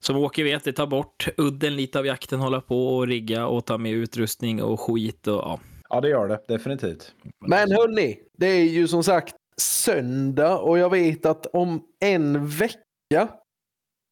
[0.00, 3.64] som Åke vet, det tar bort udden lite av jakten, hålla på och rigga och
[3.64, 5.26] ta med utrustning och skit.
[5.26, 5.60] Och, ja.
[5.88, 7.12] Ja, det gör det definitivt.
[7.46, 13.28] Men hörni, det är ju som sagt söndag och jag vet att om en vecka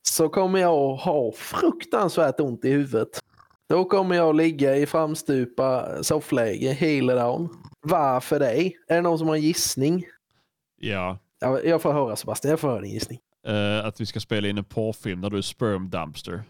[0.09, 3.21] så kommer jag ha fruktansvärt ont i huvudet.
[3.69, 7.49] Då kommer jag ligga i framstupa soffläge hela dagen.
[7.81, 8.73] Varför det?
[8.89, 10.05] Är det någon som har en gissning?
[10.81, 11.19] Ja.
[11.41, 13.19] Ja, Jag får höra Sebastian, jag får höra din gissning.
[13.47, 16.43] Eh, att vi ska spela in en porrfilm där du är sperm dumpster.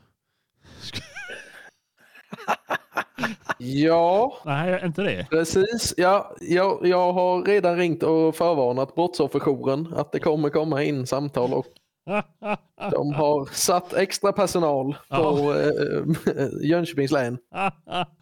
[3.59, 5.27] Ja, Nej, inte det.
[5.31, 5.95] precis.
[5.97, 11.53] Ja, jag, jag har redan ringt och förvarnat Brottsofferjouren att det kommer komma in samtal
[11.55, 11.67] och
[12.91, 17.39] de har satt extra personal på eh, Jönköpings län.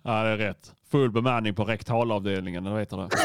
[0.03, 0.73] ja, det är rätt.
[0.91, 3.09] Full bemanning på rektalavdelningen, eller heter det?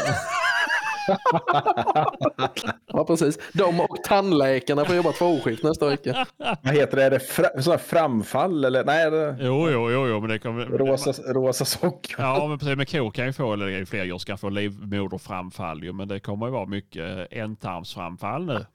[2.86, 3.38] Ja, precis.
[3.52, 6.26] De och tandläkarna får jobba tvåskift nästa vecka.
[6.62, 7.04] Vad heter det?
[7.04, 8.84] Är det fra, sådana framfall eller?
[8.84, 10.64] Nej, är det Jo, jo, jo, jo men det kommer...
[10.64, 12.14] rosa, rosa socker.
[12.18, 12.76] Ja, men precis.
[12.76, 16.46] Men kor kan ju få, eller fler djur ska få livmoderframfall ju, men det kommer
[16.46, 18.66] ju vara mycket ändtarmsframfall nu.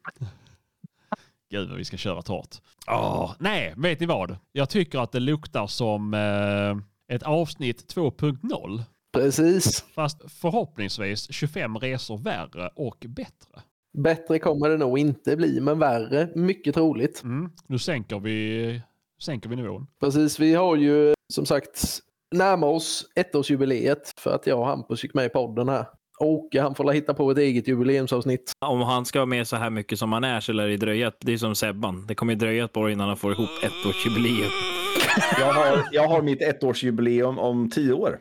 [1.53, 2.55] Gud vad vi ska köra torrt.
[2.87, 4.37] Åh, nej, vet ni vad?
[4.51, 8.81] Jag tycker att det luktar som eh, ett avsnitt 2.0.
[9.13, 9.81] Precis.
[9.81, 13.61] Fast förhoppningsvis 25 resor värre och bättre.
[13.97, 16.29] Bättre kommer det nog inte bli, men värre.
[16.35, 17.23] Mycket troligt.
[17.23, 17.51] Mm.
[17.67, 18.81] Nu sänker vi,
[19.21, 19.87] sänker vi nivån.
[19.99, 21.99] Precis, vi har ju som sagt
[22.35, 25.85] närma oss ettårsjubileet för att jag och Hampus gick med i podden här.
[26.19, 28.51] Och han får hitta på ett eget jubileumsavsnitt.
[28.65, 31.11] Om han ska vara med så här mycket som han är så lär det dröja.
[31.19, 32.07] Det är som Sebban.
[32.07, 34.51] Det kommer ju dröja ett år innan han får ihop ett årsjubileum.
[35.39, 38.19] Jag har, jag har mitt ettårsjubileum om tio år.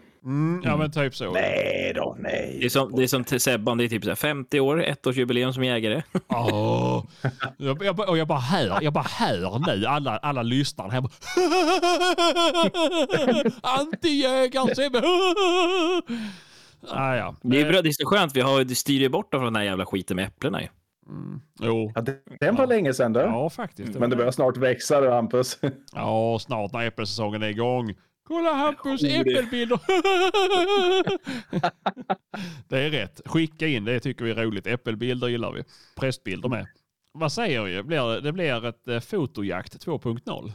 [0.65, 1.33] Ja men typ så.
[1.33, 2.59] Nej då, Det nej.
[2.65, 3.79] är som, det är som till Sebban.
[3.79, 6.03] Det är typ så här 50 år, ettårsjubileum som jägare.
[6.29, 7.05] Åh.
[7.57, 11.03] Jag, jag, och jag bara hör, jag bara hör nu alla, alla lyssnare här.
[13.81, 15.03] Antijägaren Sebbe.
[16.89, 17.37] Ah, ja.
[17.43, 18.37] Det är, bra, det är så skönt.
[18.37, 20.69] Vi har, det styr ju bort dem från den här jävla skiten med äpplena ju.
[21.61, 21.93] Jo.
[21.95, 23.21] Ja, det- den var länge sedan du.
[23.21, 23.99] Ja faktiskt.
[23.99, 25.59] Men det börjar snart växa du, Hampus.
[25.95, 27.95] Ja, snart när äppelsäsongen är igång.
[28.29, 29.79] Kolla Hampus det- äppelbilder.
[32.69, 33.21] det är rätt.
[33.25, 34.67] Skicka in det tycker vi är roligt.
[34.67, 35.63] Äppelbilder gillar vi.
[35.97, 36.67] Prästbilder med.
[37.13, 37.75] Vad säger vi?
[37.75, 40.53] Det blir, det blir ett eh, fotojakt 2.0.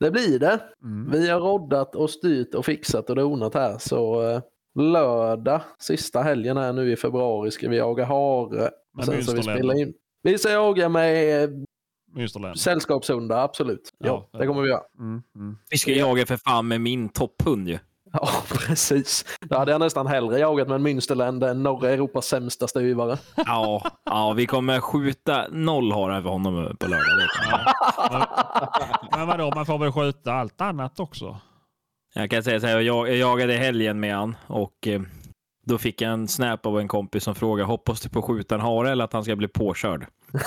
[0.00, 0.58] Det blir det.
[0.82, 1.10] Mm.
[1.10, 3.78] Vi har roddat och styrt och fixat och donat här.
[3.78, 4.40] Så eh,
[4.74, 8.70] lördag, sista helgen här nu i februari, ska vi jaga hare.
[8.96, 9.54] Med Sen ska vi Münsterländer.
[9.54, 9.94] spela in.
[10.22, 11.50] Vi ska jaga med eh,
[12.56, 13.90] sällskapshundar, absolut.
[13.98, 14.82] Ja, Ja, det kommer vi göra.
[14.98, 15.56] Mm, mm.
[15.70, 17.78] Vi ska jaga för fan med min topphund ju.
[18.12, 19.24] Ja, precis.
[19.40, 23.18] Då hade jag nästan hellre jagat med en Münsterland än norra Europas sämsta stuvare.
[23.36, 27.04] Ja, ja, vi kommer skjuta noll harar för honom på lördag.
[27.50, 28.26] jag.
[29.18, 31.36] Men vadå, man får väl skjuta allt annat också?
[32.16, 35.02] Jag kan säga så här, jag, jag jagade i helgen med han och eh,
[35.66, 38.54] då fick jag en snap av en kompis som frågade hoppas du på att skjuta
[38.54, 40.06] en hare eller att han ska bli påkörd.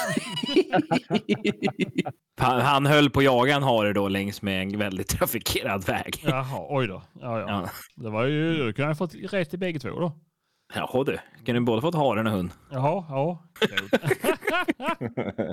[2.40, 6.24] Han, han höll på att jaga en hare då längs med en väldigt trafikerad väg.
[6.24, 7.04] Jaha, oj då.
[7.22, 7.46] Ja, ja.
[7.50, 7.70] Ja.
[7.96, 10.12] Det var ju, du kunde ha fått rätt i bägge två då.
[10.74, 12.52] Jaha du, kan du både fått haren och hund?
[12.72, 13.44] Jaha, ja.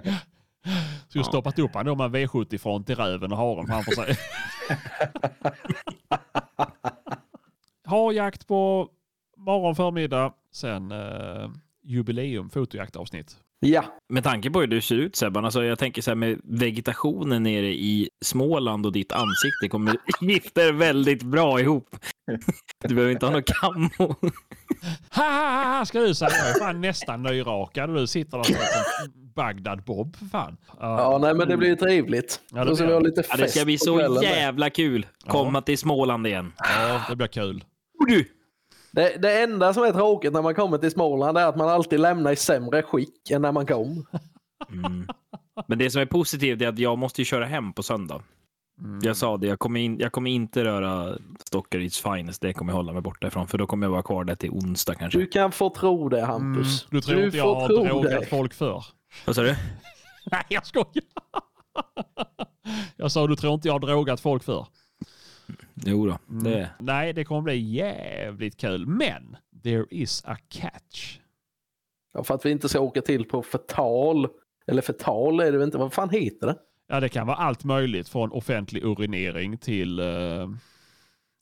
[1.09, 4.16] Skulle stoppat upp han då med en V70-front i röven och haren framför sig.
[7.85, 8.90] Harjakt på
[9.37, 10.33] morgon, förmiddag.
[10.53, 11.50] Sen eh,
[11.83, 13.37] jubileum, fotojaktavsnitt.
[13.66, 16.40] Ja, Med tanke på hur du ser ut Sebban, alltså jag tänker så här med
[16.44, 21.96] vegetationen nere i Småland och ditt ansikte kommer gifta er väldigt bra ihop.
[22.85, 24.14] Du behöver inte ha någon kammo.
[25.11, 26.31] Ha, ha, ha, ha, ska du säga.
[26.31, 28.55] Jag är fan nästan nyrakad och du sitter där som
[29.35, 30.57] Bagdad Bob för fan.
[30.81, 32.40] ja nej, men det blir ju trevligt.
[32.53, 33.07] Ja, det blir ha det.
[33.07, 35.07] lite Ja, fest det ska bli så jävla kul.
[35.27, 36.53] Komma till Småland igen.
[36.57, 37.64] Ja, det blir kul.
[38.00, 38.24] Och du!
[38.94, 42.00] Det, det enda som är tråkigt när man kommer till Småland är att man alltid
[42.00, 44.07] lämnar i sämre skick än när man kom.
[44.72, 45.07] Mm.
[45.66, 48.22] Men det som är positivt är att jag måste ju köra hem på söndag.
[49.02, 52.40] Jag sa det, jag kommer, in, jag kommer inte röra Stockeryds Finest.
[52.42, 54.50] Det kommer jag hålla mig borta ifrån, för då kommer jag vara kvar där till
[54.50, 55.18] onsdag kanske.
[55.18, 56.87] Du kan få tro det Mm, Hampus.
[56.90, 58.26] du tror inte jag har drogat det.
[58.26, 58.85] folk för?
[59.26, 59.48] Vad sa du?
[60.30, 61.04] Nej, jag skojar.
[62.96, 64.66] Jag sa du tror inte jag har drogat folk för?
[65.74, 68.87] Jo då, det Nej, det kommer bli jävligt kul.
[68.87, 71.18] Men there is a catch.
[72.12, 74.28] Ja, för att vi inte ska åka till på förtal.
[74.66, 76.56] Eller förtal är det väl inte, vad fan heter det?
[76.88, 80.48] Ja, det kan vara allt möjligt från offentlig urinering till, eh,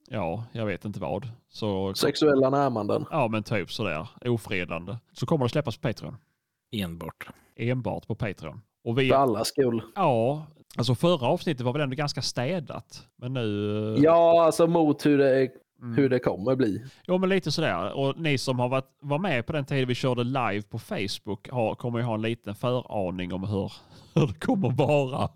[0.08, 1.28] ja, jag vet inte vad.
[1.48, 3.04] Så, Sexuella närmanden.
[3.10, 4.96] ja, men typ sådär ofredande.
[5.12, 6.16] Så kommer det släppas på Patreon.
[6.72, 7.28] enbart.
[7.56, 8.60] Enbart på Patreon.
[8.84, 9.82] Och vi, För allas skull.
[9.94, 10.46] ja,
[10.78, 13.06] alltså förra avsnittet var väl ändå ganska städat.
[13.16, 15.48] Men nu, Ja, alltså mot hur det,
[15.82, 15.94] Mm.
[15.96, 16.84] hur det kommer bli.
[17.06, 17.92] Jo, men lite sådär.
[17.96, 21.48] Och ni som har varit var med på den tiden vi körde live på Facebook
[21.50, 23.72] har, kommer ju ha en liten föraning om hur,
[24.14, 25.28] hur det kommer vara.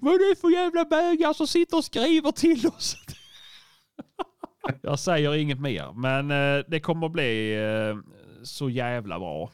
[0.00, 2.96] Vad är det för jävla bögar som sitter och skriver till oss?
[4.82, 7.96] Jag säger inget mer, men eh, det kommer bli eh,
[8.44, 9.50] så jävla bra.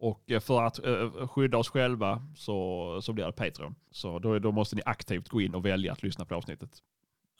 [0.00, 3.74] Och eh, för att eh, skydda oss själva så, så blir det Patreon.
[3.90, 6.70] Så då, då måste ni aktivt gå in och välja att lyssna på avsnittet.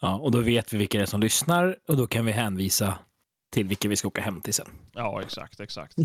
[0.01, 2.99] Ja, och då vet vi vilka det är som lyssnar och då kan vi hänvisa
[3.51, 4.67] till vilka vi ska åka hem till sen.
[4.95, 5.97] Ja, exakt, exakt.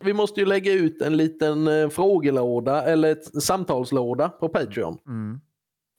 [0.00, 4.98] Vi måste ju lägga ut en liten eh, frågelåda eller ett samtalslåda på Patreon.
[5.06, 5.40] Mm.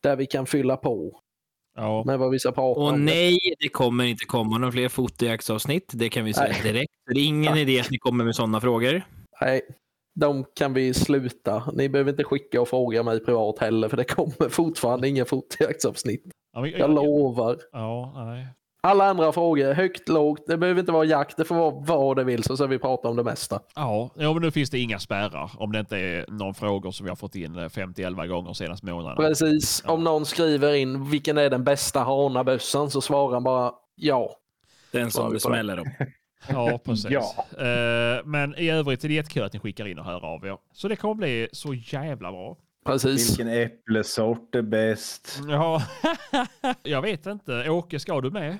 [0.04, 1.20] Där vi kan fylla på
[1.82, 2.04] Ja.
[2.06, 3.06] med vad vi ska prata Och om.
[3.06, 5.92] nej, det kommer inte komma några fler fotojaktsavsnitt.
[5.94, 6.74] Det kan vi säga Nej.
[6.74, 6.92] direkt.
[7.14, 9.02] Det är ingen idé att ni kommer med sådana frågor.
[9.42, 9.62] Nej,
[10.20, 11.64] de kan vi sluta.
[11.74, 16.24] Ni behöver inte skicka och fråga mig privat heller för det kommer fortfarande inga fotojaktsavsnitt.
[16.54, 17.58] Ja, men- Jag lovar.
[17.72, 18.48] Ja, nej.
[18.82, 22.24] Alla andra frågor, högt, lågt, det behöver inte vara jakt, det får vara vad det
[22.24, 23.60] vill så ska vi prata om det mesta.
[23.76, 27.04] Ja, ja, men nu finns det inga spärrar om det inte är någon frågor som
[27.04, 29.18] vi har fått in eh, 50-11 gånger senaste månaden.
[29.18, 34.36] Precis, om någon skriver in vilken är den bästa hanabössan så svarar han bara ja.
[34.92, 35.92] Den som vi det smäller om.
[36.48, 37.12] Ja, precis.
[37.12, 37.46] Ja.
[37.66, 40.58] Eh, men i övrigt är det jättekul att ni skickar in och hör av er.
[40.74, 42.58] Så det kommer bli så jävla bra.
[42.86, 43.30] Precis.
[43.30, 45.42] Vilken äpplesort är bäst?
[45.50, 45.84] Ja,
[46.84, 47.70] jag vet inte.
[47.70, 48.58] Åke, ska du med?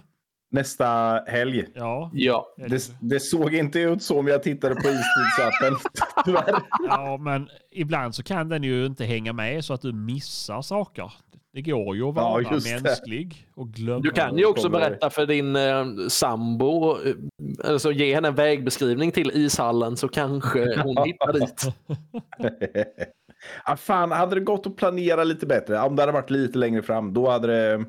[0.52, 1.66] Nästa helg.
[1.76, 2.12] Ja.
[2.14, 2.48] Ja.
[2.58, 5.92] Det, det såg inte ut så om jag tittade på istidsappen.
[6.26, 6.62] Tyvärr.
[6.88, 11.14] ja, men ibland så kan den ju inte hänga med så att du missar saker.
[11.54, 12.84] Det går ju att Ja, vara det.
[12.84, 14.00] mänsklig och glömma.
[14.02, 17.14] Du kan ju också berätta för din eh, sambo, eh,
[17.64, 21.66] alltså ge henne en vägbeskrivning till ishallen så kanske hon hittar dit.
[23.64, 25.80] ah, fan, hade det gått att planera lite bättre?
[25.82, 27.86] Om det hade varit lite längre fram, då hade det...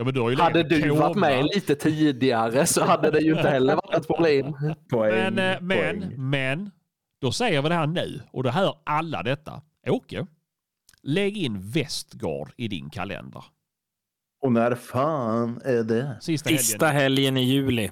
[0.00, 1.26] Ja, men du har ju Hade du varit koma.
[1.26, 4.56] med lite tidigare så hade det ju inte heller varit ett problem.
[4.90, 6.70] Poäng, Men, eh, men, men,
[7.20, 9.62] då säger vi det här nu och då hör alla detta.
[9.88, 10.26] Åke,
[11.02, 13.44] lägg in Västgård i din kalender.
[14.42, 16.18] Och när fan är det?
[16.20, 17.02] Sista, Sista helgen.
[17.02, 17.90] helgen i juli.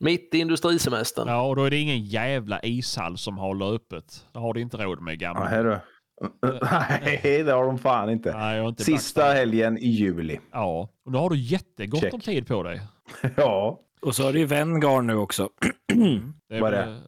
[0.00, 1.28] Mitt i industrisemestern.
[1.28, 4.26] Ja, och då är det ingen jävla ishall som håller öppet.
[4.32, 5.62] Det har du inte råd med gamla.
[5.64, 5.80] Ja.
[7.02, 8.32] Nej, det har de fan inte.
[8.36, 9.38] Nej, inte Sista Blackstone.
[9.38, 10.38] helgen i juli.
[10.52, 12.14] Ja, och då har du jättegott Check.
[12.14, 12.80] om tid på dig.
[13.36, 15.48] Ja, Och så har du ju Vanguard nu också.
[16.48, 17.00] Det är Vad är väl-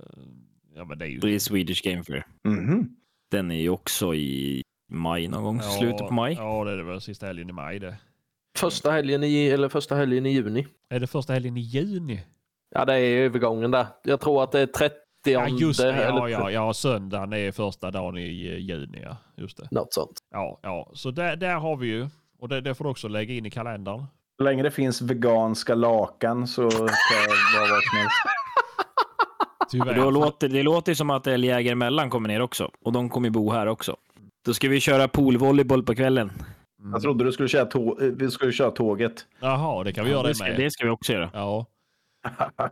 [0.75, 1.18] Ja, men det är ju...
[1.18, 2.27] Det är Swedish Game Fair.
[2.49, 2.88] Mhm.
[3.31, 5.61] Den är ju också i maj någon gång.
[5.62, 6.35] Slutet på maj.
[6.38, 7.97] Ja, det är det väl sista helgen i maj det.
[8.59, 10.66] Första helgen i, eller första helgen i juni.
[10.90, 12.21] Är det första helgen i juni?
[12.75, 13.87] Ja, det är övergången där.
[14.05, 15.92] Jag tror att det är 30 Ja, just det.
[15.92, 19.00] eller Ja, ja, ja, söndagen är första dagen i eh, juni.
[19.04, 19.68] Ja, just det.
[19.70, 20.18] något sånt.
[20.33, 20.90] Ja, ja.
[20.94, 22.09] så där, där har vi ju.
[22.40, 24.04] Och det, det får du också lägga in i kalendern.
[24.38, 28.14] Så länge det finns veganska lakan så kan jag vara vad som helst.
[29.70, 29.94] Tyvärr.
[29.94, 32.70] Då låter, det låter som att Älgjägare emellan kommer ner också.
[32.85, 33.96] Och de kommer bo här också.
[34.44, 36.33] Då ska vi köra poolvolleyboll på kvällen.
[36.92, 39.26] Jag trodde du skulle köra, tå- eh, vi skulle köra tåget.
[39.40, 40.57] Jaha, det kan vi göra det, det ska, med.
[40.57, 41.31] det ska vi också göra.
[41.35, 41.66] Ja.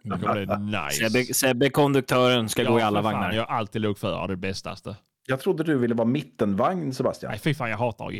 [0.02, 1.08] Det kommer bli nice.
[1.10, 3.32] Sebbe, Sebbe konduktören ska gå i Ja, alla fan, vagnar.
[3.32, 4.96] Jag är alltid lokförare, det bästaste.
[5.28, 7.30] Jag trodde du ville vara mittenvagn, Sebastian.
[7.30, 8.14] Nej, fy fan, jag hatar AG.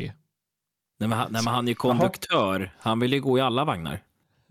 [0.99, 2.71] Nej, men, han- nej, men han är ju konduktör.
[2.79, 3.99] Han vill ju gå i alla vagnar.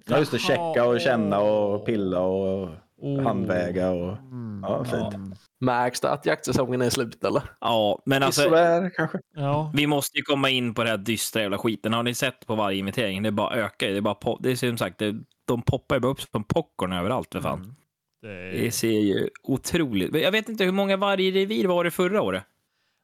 [0.07, 0.39] Ja, just det.
[0.39, 2.69] Checka och känna och pilla och
[3.03, 3.23] Oh.
[3.23, 4.17] handväga och...
[4.63, 5.15] Ja, fint.
[5.15, 5.35] Mm.
[5.61, 7.43] Märks det att jaktsäsongen är slut eller?
[7.61, 9.19] Ja, men alltså, Sådär kanske.
[9.35, 9.73] Ja.
[9.75, 11.93] vi måste ju komma in på det här dystra jävla skiten.
[11.93, 13.23] Har ni sett på varje invitering?
[13.23, 13.93] Det bara ökar ju.
[13.93, 15.15] Det är bara po- det är som sagt, det,
[15.47, 17.77] de poppar ju bara upp som popcorn överallt för fan.
[18.23, 18.71] Det Det är...
[18.71, 20.15] ser ju otroligt.
[20.15, 22.45] Jag vet inte hur många vargrevir var det förra året?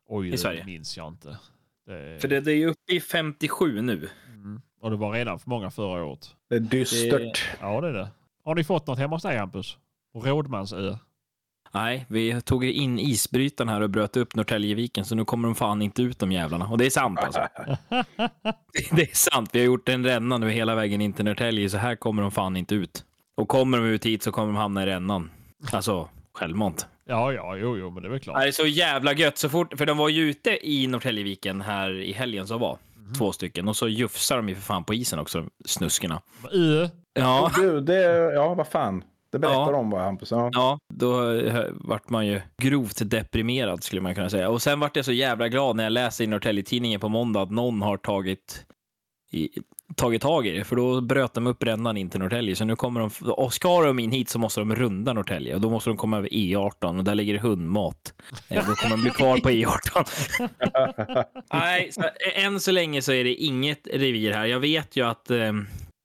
[0.08, 0.64] Oj, i det Sverige.
[0.64, 1.38] minns jag inte.
[1.86, 2.18] Det är...
[2.18, 4.08] För det, det är ju uppe i 57 nu.
[4.28, 4.62] Mm.
[4.80, 6.30] Och det var redan för många förra året.
[6.48, 7.48] Det är dystert.
[7.60, 8.08] Ja, det är det.
[8.44, 9.78] Har ni fått något hemma hos dig, Hampus?
[10.14, 10.96] Rådmansö?
[11.74, 15.82] Nej, vi tog in isbrytaren här och bröt upp Norrtäljeviken, så nu kommer de fan
[15.82, 16.66] inte ut de jävlarna.
[16.66, 17.40] Och det är sant alltså.
[18.90, 19.50] Det är sant.
[19.52, 22.30] Vi har gjort en ränna nu hela vägen in till Norrtälje, så här kommer de
[22.30, 23.04] fan inte ut.
[23.34, 25.30] Och kommer de ut hit så kommer de hamna i rännan.
[25.72, 26.86] Alltså, självmant.
[27.08, 28.40] Ja, ja, jo, jo, men det är väl klart.
[28.40, 32.00] Det är så jävla gött så fort, för de var ju ute i Norrtäljeviken här
[32.00, 32.78] i helgen som var.
[33.18, 33.68] Två stycken.
[33.68, 36.20] Och så jufsar de ju för fan på isen också, snuskerna.
[36.52, 36.88] Ö.
[37.14, 38.32] Ja, Du, det...
[38.34, 39.04] Ja, vad fan.
[39.32, 39.70] Det berättar Ja.
[39.72, 40.30] de bara, Hampus.
[40.30, 40.50] Ja.
[40.52, 41.40] ja då
[41.70, 44.48] vart man ju grovt deprimerad skulle man kunna säga.
[44.48, 47.50] Och sen vart jag så jävla glad när jag läste i Norrtälje-tidningen på måndag att
[47.50, 48.66] någon har tagit,
[49.32, 49.48] i,
[49.96, 50.64] tagit tag i det.
[50.64, 52.56] För då bröt de upp rännan in till Norrtälje.
[52.56, 55.54] Så nu kommer de, och ska de in hit så måste de runda Norrtälje.
[55.54, 58.14] Och då måste de komma över E18 och där ligger det hundmat.
[58.48, 61.24] Eh, Då kommer de bli kvar på E18.
[61.52, 64.46] Nej, så, eh, än så länge så är det inget revir här.
[64.46, 65.52] Jag vet ju att eh,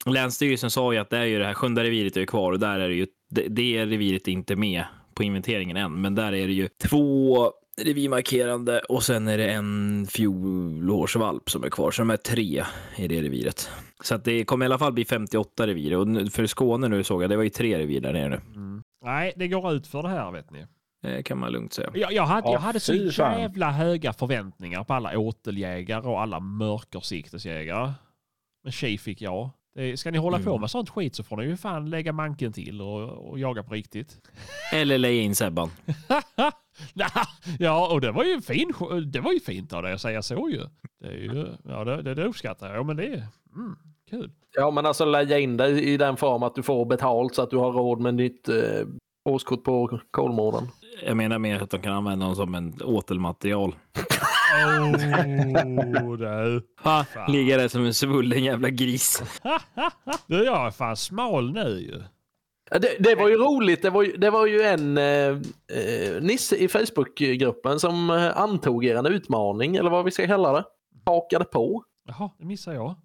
[0.06, 2.80] Länsstyrelsen sa ju att det är ju det här sjunde reviret är kvar och där
[2.80, 6.48] är det ju, det, det reviret är inte med på inventeringen än, men där är
[6.48, 12.10] det ju två revirmarkerande och sen är det en fjolårsvalp som är kvar, så de
[12.10, 12.64] är tre
[12.98, 13.70] i det reviret.
[14.04, 17.24] Så att det kommer i alla fall bli 58 revir och för Skåne nu såg
[17.24, 18.42] jag, det var ju tre revir där nere nu.
[19.06, 20.66] Nej, det går ut för det här, vet ni.
[21.02, 21.92] Det kan man lugnt säga.
[21.94, 26.40] Jag, jag hade, Ja, jag hade så jävla höga förväntningar på alla åteljägare och alla
[26.40, 27.92] mörkersiktesjägare.
[28.64, 29.50] Men tji fick jag.
[29.78, 30.62] Det, ska ni hålla på Mm.
[30.62, 33.74] med sånt skit så får ni ju fan lägga manken till och, och jaga på
[33.74, 34.18] riktigt.
[34.74, 35.70] Eller lägga in Sebban.
[37.60, 38.74] Ja, och det var ju fin,
[39.06, 40.62] det var ju fint av dig att säga så ju.
[41.00, 42.78] Det, är ju, ja, det, det, det uppskattar jag.
[42.78, 43.76] Ja, men det är mm,
[44.10, 44.32] kul.
[44.56, 47.50] Ja, men alltså lägga in det i den form att du får betalt så att
[47.50, 48.56] du har råd med nytt eh,
[49.30, 50.70] årskort på Kolmården.
[51.06, 53.76] Jag menar mer att de kan använda dem som en åtelmaterial.
[54.54, 56.62] Oh, du.
[56.84, 59.24] Ha, ligga där som en svullen jävla gris.
[60.28, 62.02] Du, jag är fan smal nu ju.
[62.72, 63.82] Ja, Det, det var ju roligt.
[63.82, 68.86] Det var ju, det var ju en eh, eh, Nisse i Facebookgruppen som eh, antog
[68.86, 70.64] er en utmaning, eller vad vi ska kalla det.
[71.06, 71.84] Hakade på.
[72.08, 72.96] Jaha, det missar jag.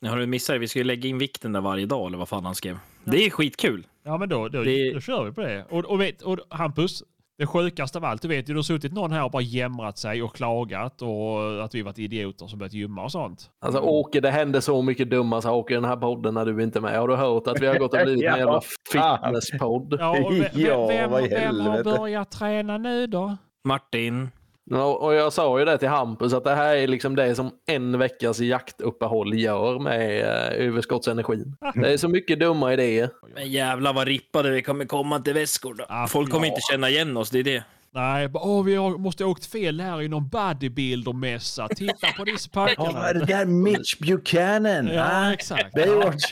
[0.00, 0.58] Ja, Har du missat det?
[0.58, 2.78] Vi ska ju lägga in vikten där varje dag, eller vad fan han skrev.
[3.04, 3.86] Det är skitkul.
[4.04, 5.64] Ja, men då, då, Det- då kör vi på det.
[5.70, 7.02] Och, och, vet, och Hampus,
[7.38, 9.98] det sjukaste av allt, du vet ju, du har suttit någon här och bara jämrat
[9.98, 13.50] sig och klagat och att vi varit idioter som börjat gymma och sånt.
[13.60, 16.78] Alltså Åke, det hände så mycket dumma saker i den här podden när du inte
[16.78, 16.98] är med.
[16.98, 18.60] Har du hört att vi har gått och blivit en jävla
[18.92, 19.96] fitnesspodd?
[20.00, 23.36] Ja, vem, Ja, vem, i vem har börjat träna nu då?
[23.64, 24.28] Martin.
[24.70, 27.50] Ja, och jag sa ju det till Hampus att det här är liksom det som
[27.66, 31.56] en veckas jaktuppehåll gör med eh, överskottsenergin.
[31.74, 33.10] Det är så mycket dumma idéer.
[33.34, 35.84] Men jävlar vad rippade vi kommer komma till väskor då.
[35.88, 36.52] Ah, Folk kommer ja.
[36.52, 37.64] inte känna igen oss, det är det.
[37.94, 41.68] Nej, bara, åh, vi har, måste ha åkt fel här i någon bodybuilder-mässa.
[41.68, 43.08] Titta på dessa Ja, packarna.
[43.08, 44.86] är det där Mitch Buchanan?
[44.86, 45.74] Ja, Ah, exakt.
[45.74, 46.24] Baywatch.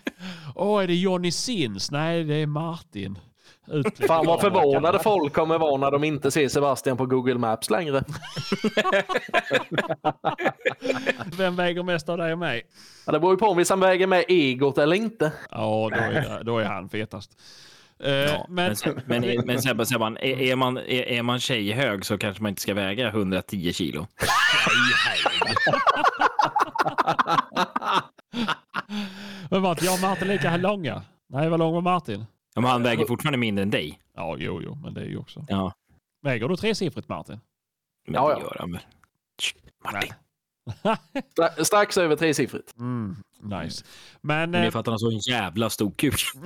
[0.54, 1.90] Åh, är det Johnny Sins?
[1.90, 3.18] Nej, det är Martin.
[3.66, 7.34] Ut med Fan vad förvånade folk kommer vara när de inte ser Sebastian på Google
[7.34, 8.02] Maps längre.
[11.36, 12.62] Vem väger mest av dig och mig?
[13.06, 15.32] Ja, det beror ju på om vi sen väger med egot eller inte.
[15.50, 17.30] Ja, då är, då är han fetast.
[18.04, 22.06] Eh, Ja, men, men, men, men Sebban, Sebban är, är, man, är, är man tjejhög
[22.06, 24.06] så kanske man inte ska väga 110 kilo.
[29.50, 31.02] men Martin, jag och Martin är lika långa.
[31.28, 32.26] Nej, vad lång var Martin?
[32.54, 34.00] Ja, Men han väger fortfarande mindre än dig.
[34.16, 35.44] Ja, jo, jo, men det är ju också.
[35.48, 35.72] Ja,
[36.22, 37.40] Väger du tresiffrigt Martin?
[38.06, 38.40] men Ja, det ja.
[38.40, 38.80] gör han väl.
[39.84, 40.12] Martin.
[41.38, 42.76] Stra- Strax över tresiffrigt.
[42.78, 43.84] Mm, nice.
[44.20, 44.50] Men...
[44.50, 46.14] Men det är för att han har så en jävla stor kuk.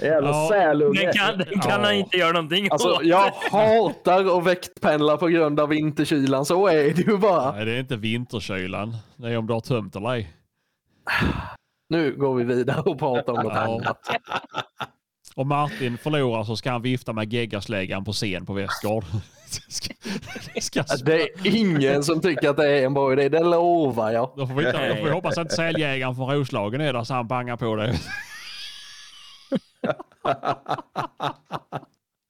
[0.00, 0.48] Jävla Ja.
[0.50, 1.00] sälunge.
[1.00, 1.86] Den kan, den kan Ja.
[1.86, 3.04] han inte göra någonting Alltså, åt.
[3.04, 6.44] jag hatar att väktpendla på grund av vinterkylan.
[6.46, 7.52] Så är det ju bara.
[7.52, 8.96] nej, det är inte vinterkylan.
[9.16, 10.32] Det är om du har tömt eller ej.
[11.88, 13.98] Nu går vi vidare och pratar om något annat.
[15.34, 19.04] Om Martin förlorar så ska han vifta med geggasläggan på scen på Västgård.
[21.04, 24.32] Det är ingen som tycker att det är en bra idé, det lovar jag.
[24.36, 27.14] Då får vi, inte, då får vi hoppas att säljägaren från Roslagen är där så
[27.14, 27.92] han bangar på det.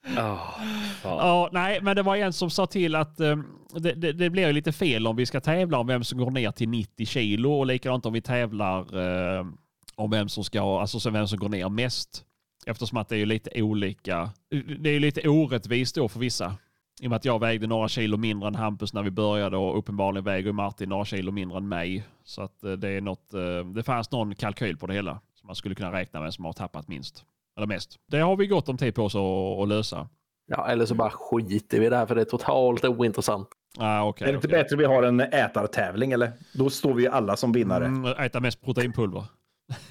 [0.06, 0.60] Oh.
[1.02, 3.36] Ja, nej, men det var en som sa till att eh,
[3.72, 6.30] det, det, det blir ju lite fel om vi ska tävla om vem som går
[6.30, 8.98] ner till 90 kilo och likadant om vi tävlar
[9.38, 9.46] eh,
[9.94, 12.24] om vem som ska, alltså vem som går ner mest.
[12.66, 14.30] Eftersom att det är ju lite olika.
[14.78, 16.56] Det är ju lite orättvist då för vissa.
[17.00, 19.78] I och med att jag vägde några kilo mindre än Hampus när vi började och
[19.78, 22.04] uppenbarligen väger Martin några kilo mindre än mig.
[22.24, 25.46] Så att eh, det är något, eh, det fanns någon kalkyl på det hela som
[25.46, 27.24] man skulle kunna räkna med som har tappat minst.
[27.56, 27.96] Eller mest.
[28.10, 30.08] Det har vi gott om tid på oss att, att lösa.
[30.46, 33.48] Ja, eller så bara skiter vi i det här för det är totalt ointressant.
[33.78, 34.62] Ah, okay, är det inte okej.
[34.62, 36.32] bättre vi har en ätartävling eller?
[36.54, 37.86] Då står vi ju alla som vinnare.
[37.86, 39.24] Mm, äta mest proteinpulver.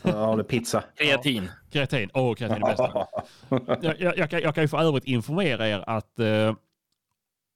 [0.02, 0.84] Ja, eller pizza.
[0.96, 1.50] Kreatin.
[1.72, 2.10] Kreatin.
[2.14, 3.08] Åh, oh, kreatin är bästa.
[3.82, 6.54] jag, jag, jag, kan, jag kan ju för övrigt informera er att eh,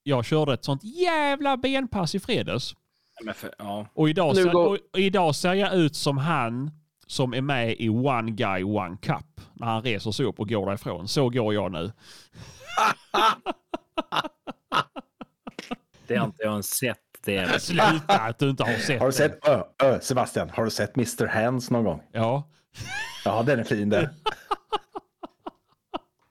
[0.02, 2.74] jag körde ett sånt jävla benpass i fredags.
[3.24, 3.86] Men för, ja.
[3.94, 6.70] Och idag, Nu ser, går- och idag ser jag ut som han
[7.10, 9.40] som är med i One Guy One Cup.
[9.52, 11.08] När han reser sig upp och går därifrån.
[11.08, 11.92] Så går jag nu.
[16.06, 16.98] Det har inte jag ens sett.
[17.24, 19.16] Det är Sluta att du inte har sett Har du det.
[19.16, 21.26] sett, ö, ö, Sebastian, har du sett Mr.
[21.26, 22.02] Hands någon gång?
[22.12, 22.48] Ja.
[23.24, 24.08] Ja, den är fin den.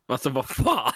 [0.10, 0.92] Alltså vad fan?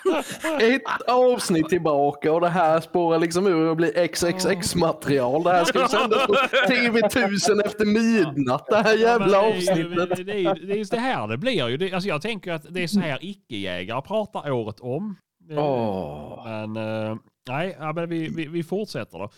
[0.61, 5.43] Ett avsnitt tillbaka och det här spårar liksom ur och blir XXX-material.
[5.43, 8.65] Det här ska ju sändas på TV1000 efter midnatt.
[8.69, 10.25] Det här jävla Ja, men det är ju- avsnittet.
[10.25, 11.77] Det är, det är det här det blir ju.
[11.77, 15.15] Det, alltså jag tänker att det är så här icke-jägare pratar året om.
[15.51, 16.43] Åh.
[16.45, 16.77] Men
[17.09, 17.15] eh,
[17.49, 19.29] nej, men vi, vi, vi fortsätter då.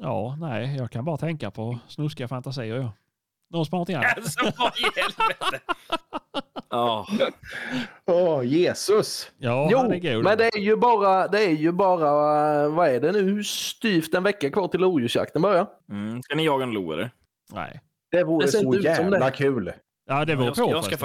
[0.00, 2.88] Ja, nej, jag kan bara tänka på snuskiga fantasier.
[3.54, 4.16] Som har någonting annat?
[4.16, 5.60] Alltså vad i helvete?
[6.70, 7.06] Ja.
[8.06, 9.30] Åh, Jesus!
[9.38, 10.24] Ja, Jo, han är god.
[10.24, 14.22] men det är ju bara, det är ju bara, vad är det nu, styvt en
[14.22, 15.66] vecka kvar till lodjursjakten börjar.
[15.90, 16.22] Mm.
[16.22, 17.10] Ska ni jaga en lo eller?
[17.52, 17.80] Nej.
[18.10, 19.72] Det vore Det så jävla kul.
[20.06, 20.70] Ja, det beror jag, på.
[20.70, 20.96] jag, ska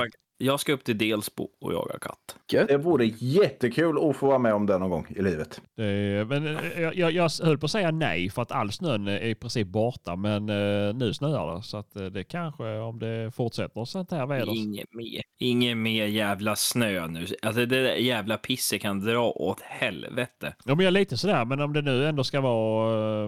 [0.42, 2.36] jag ska upp till Delsbo och jaga katt.
[2.68, 5.62] Det vore jättekul att få vara med om det någon gång i livet.
[5.76, 9.08] Det, men eh, jag, jag, jag höll på att säga nej för att all snön
[9.08, 10.16] är i princip borta.
[10.16, 11.64] Men eh, nu snöar det.
[11.64, 14.56] Så att eh, det kanske, om det fortsätter sånt här väder.
[14.56, 15.22] Inget mer.
[15.40, 17.26] Inget mer jävla snö nu.
[17.42, 20.54] Alltså det där jävla pisset kan dra åt helvete.
[20.66, 21.46] Ja, men jag är lite sådär.
[21.46, 23.28] Men om det nu ändå ska vara,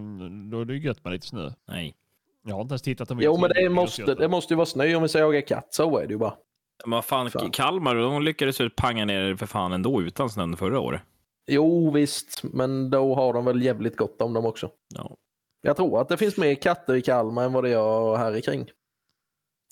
[0.51, 1.51] då är det gött med lite snö.
[1.67, 1.95] Nej.
[2.45, 4.65] Jag har inte ens tittat om Jo, men det är måste, det måste ju vara
[4.65, 5.67] snö om vi ska jaga katt.
[5.69, 6.33] Så är det ju bara.
[6.85, 7.51] Men vad fan, Fan.
[7.51, 11.01] Kalmar, de lyckades ju panga ner det för fan ändå utan snön förra året.
[11.47, 14.71] Jo, visst, men då har de väl jävligt gott om dem också.
[14.95, 15.17] Ja.
[15.61, 18.41] Jag tror att det finns mer katter i Kalmar än vad det gör här i
[18.41, 18.69] kring.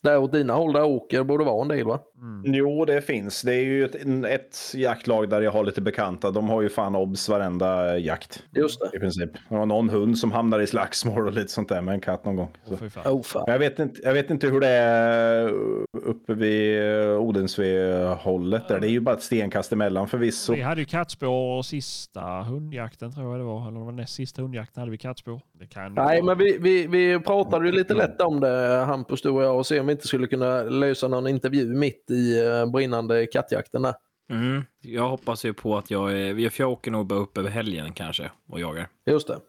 [0.03, 1.99] Där åt dina håll där åker borde vara en del va?
[2.21, 2.53] Mm.
[2.53, 3.41] Jo, det finns.
[3.41, 3.95] Det är ju ett,
[4.25, 6.31] ett jaktlag där jag har lite bekanta.
[6.31, 8.43] De har ju fan obs varenda jakt.
[8.51, 8.97] Just det.
[8.97, 9.31] I princip.
[9.49, 12.25] Det var någon hund som hamnar i slagsmål och lite sånt där med en katt
[12.25, 12.49] någon gång.
[12.89, 13.13] Fan.
[13.13, 13.43] Oh, fan.
[13.47, 15.49] Jag vet, inte, jag vet inte hur det är
[15.91, 18.79] uppe vid Odensve-hållet där.
[18.79, 20.53] Det är ju bara ett stenkast emellan förvisso.
[20.53, 23.67] Vi hade ju kattspår sista hundjakten tror jag det var.
[23.67, 25.41] Eller det var näst sista hundjakten hade vi kattspår.
[25.59, 29.29] Det kan Nej, men vi, vi, vi pratade ju lite lätt om det, Hampus, du
[29.29, 32.65] och jag, och se om vi inte skulle kunna lösa någon intervju mitt i eh,
[32.71, 33.93] brinnande kattjakten där.
[34.31, 34.63] Mm.
[34.81, 36.49] Jag hoppas ju på att jag är...
[36.49, 38.87] För jag åker nog bara upp över helgen kanske och jagar.
[39.05, 39.39] Just det.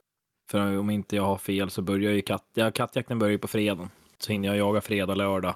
[0.51, 2.45] För om inte jag har fel så börjar ju katt...
[2.55, 3.91] Ja, kattjakten börjar ju på fredagen.
[4.19, 5.55] Så hinner jag jaga fredag, lördag.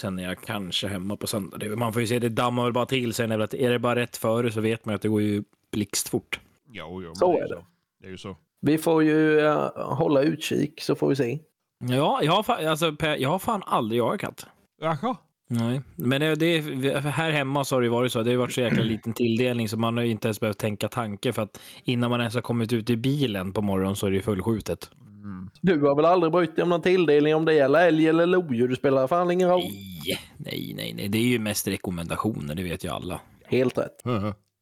[0.00, 1.58] Sen är jag kanske hemma på söndag.
[1.58, 3.14] Det, man får ju se, det dammar väl bara till.
[3.14, 5.44] Sen är det, är det bara rätt före så vet man att det går ju
[5.72, 6.40] blixtfort.
[6.70, 7.64] Jo, jo, Så är det.
[8.00, 8.36] Det är ju så.
[8.60, 11.38] Vi får ju eh, hålla utkik så får vi se.
[11.78, 14.46] Ja, jag har, fa- alltså, jag har fan aldrig jagat katt.
[14.80, 15.16] Jaha.
[15.58, 18.22] Nej, men det, det, här hemma så har det varit så.
[18.22, 20.88] Det har varit så jäkla liten tilldelning så man har ju inte ens behövt tänka
[20.88, 24.10] tanke för att innan man ens har kommit ut i bilen på morgonen så är
[24.10, 24.90] det ju fullskjutet.
[25.24, 25.50] Mm.
[25.60, 28.68] Du har väl aldrig brytt dig om någon tilldelning om det gäller älg eller lodjur?
[28.68, 29.62] Det spelar fan ingen roll.
[29.62, 31.08] Nej, nej, nej, nej.
[31.08, 33.20] Det är ju mest rekommendationer, det vet ju alla.
[33.46, 34.02] Helt rätt.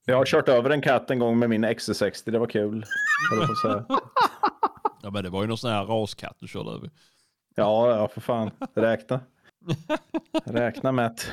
[0.05, 2.31] Jag har kört över en katt en gång med min XC60.
[2.31, 2.85] Det var kul.
[5.03, 6.91] Ja, men det var ju någon sån här raskatt du körde över.
[7.55, 8.51] Ja, ja, för fan.
[8.75, 9.21] Räkna.
[10.45, 11.29] Räkna med att...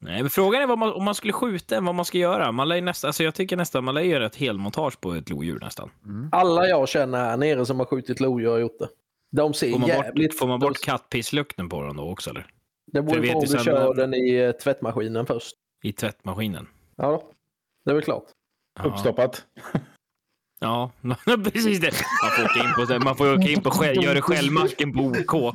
[0.00, 2.52] Nej, men frågan är vad man, om man skulle skjuta en, vad man ska göra.
[2.52, 5.30] Man lär ju nästan, alltså jag tycker nästan man lär göra ett helmontage på ett
[5.30, 5.90] lodjur nästan.
[6.32, 8.88] Alla jag känner här nere som har skjutit lodjur har gjort det.
[9.30, 10.30] De ser Får man jävligt...
[10.30, 12.46] bort, får man bort kattpisslukten på den då också eller?
[12.92, 15.56] Det beror på om du kör den i eh, tvättmaskinen först.
[15.82, 16.68] I tvättmaskinen.
[16.96, 17.22] Ja,
[17.84, 18.24] det är väl klart.
[18.78, 18.84] Ja.
[18.84, 19.46] Uppstoppat.
[20.62, 20.90] Ja,
[21.52, 21.92] precis det.
[22.22, 25.00] Man får åka in på, man får åka in på själv, gör det själv-macken på
[25.00, 25.54] OK.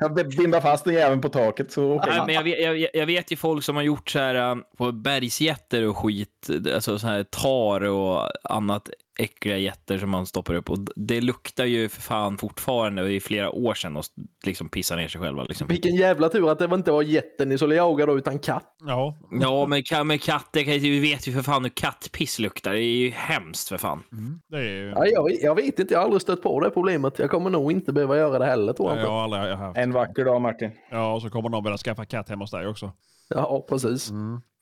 [0.00, 3.06] Jag bindar fast den jäveln på taket så åker Nej, men jag, vet, jag, jag
[3.06, 7.06] vet ju folk som har gjort så här äh, på bergsjätter och skit, alltså så
[7.06, 12.02] här tar och annat äckliga jätter som man stoppar upp och det luktar ju för
[12.02, 14.04] fan fortfarande i flera år sedan och
[14.46, 15.44] liksom pissar ner sig själva.
[15.44, 15.68] Liksom.
[15.68, 18.76] Vilken jävla tur att det inte var jätten ni skulle jaga då, utan katt.
[18.86, 22.72] Ja, Ja, men, men katter, vi vet ju för fan hur kattpiss luktar.
[22.72, 24.02] Det är ju hemskt för fan.
[24.48, 24.86] det är...
[24.86, 27.18] Ja, jag, jag vet inte, jag har aldrig stött på det problemet.
[27.18, 28.98] Jag kommer nog inte behöva göra det heller tror jag.
[28.98, 29.10] Jag inte.
[29.10, 29.78] har aldrig haft.
[29.78, 30.70] En vacker dag Martin.
[30.90, 32.92] Ja, och så kommer någon vilja skaffa katt hemma hos dig också.
[33.28, 34.12] Ja, precis.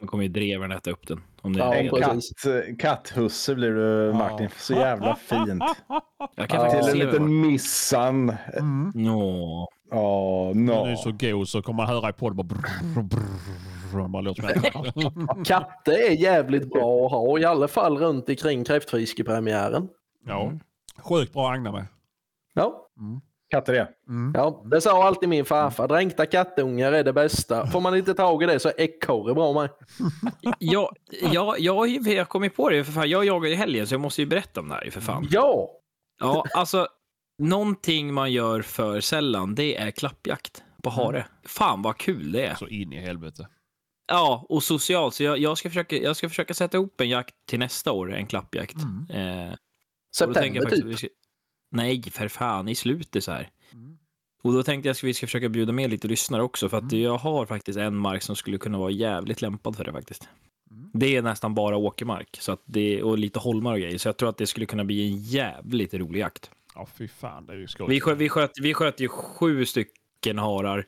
[0.01, 1.21] Då kommer ju dreven äta upp den.
[1.43, 4.49] Om det Ja, är katt, katthusse blir du Martin.
[4.59, 5.63] Så jävla fint.
[6.37, 8.37] Jag kan Till en liten missan.
[8.95, 9.69] Nå.
[9.93, 10.97] Åh, Den är no.
[10.97, 12.45] så god så kommer man höra i podden bara...
[12.45, 19.89] Brr, brr, brr, Katter är jävligt bra att ha, i alla fall runt omkring kräftfiskepremiären.
[20.27, 20.53] Ja.
[20.99, 21.87] Sjukt bra Agna med.
[22.55, 22.89] Ja.
[23.53, 23.89] Katter är.
[24.35, 25.89] ja, det sa alltid min farfar.
[25.89, 27.67] Dränkta kattungar är det bästa.
[27.67, 29.71] Får man inte tag i det så är ekorre bra med.
[30.59, 30.93] Ja,
[31.33, 33.11] ja, jag har ju jag kom ju på det för fan.
[33.11, 35.29] Jag jagar ju helgen så jag måste ju berätta om det här för fan.
[35.31, 35.69] Ja,
[36.21, 36.89] Ja, alltså
[37.39, 41.27] någonting man gör för sällan det är klappjakt på hare.
[41.45, 42.55] Fan vad kul det är.
[42.55, 43.49] Så in i helvete.
[44.09, 45.15] Ja, och socialt.
[45.15, 48.13] Så jag, jag, ska försöka, jag ska försöka sätta ihop en jakt till nästa år,
[48.15, 48.77] en klappjakt.
[49.11, 49.55] Eh,
[50.27, 51.13] då tänker september typ.
[51.73, 53.51] Nej, för fan, i slutet så här.
[54.43, 56.93] Och då tänkte jag att vi ska försöka bjuda med lite lyssnare också, för att
[56.93, 60.29] jag har faktiskt en mark som skulle kunna vara jävligt lämpad för det faktiskt.
[60.93, 64.17] Det är nästan bara åkermark så att det, och lite holmar och grejer, så jag
[64.17, 66.51] tror att det skulle kunna bli en jävligt rolig jakt.
[66.75, 67.47] Ja, fy fan.
[67.47, 67.87] Det är ju skoj.
[67.89, 70.87] Vi sköt, vi sköt, vi sköt ju sju stycken harar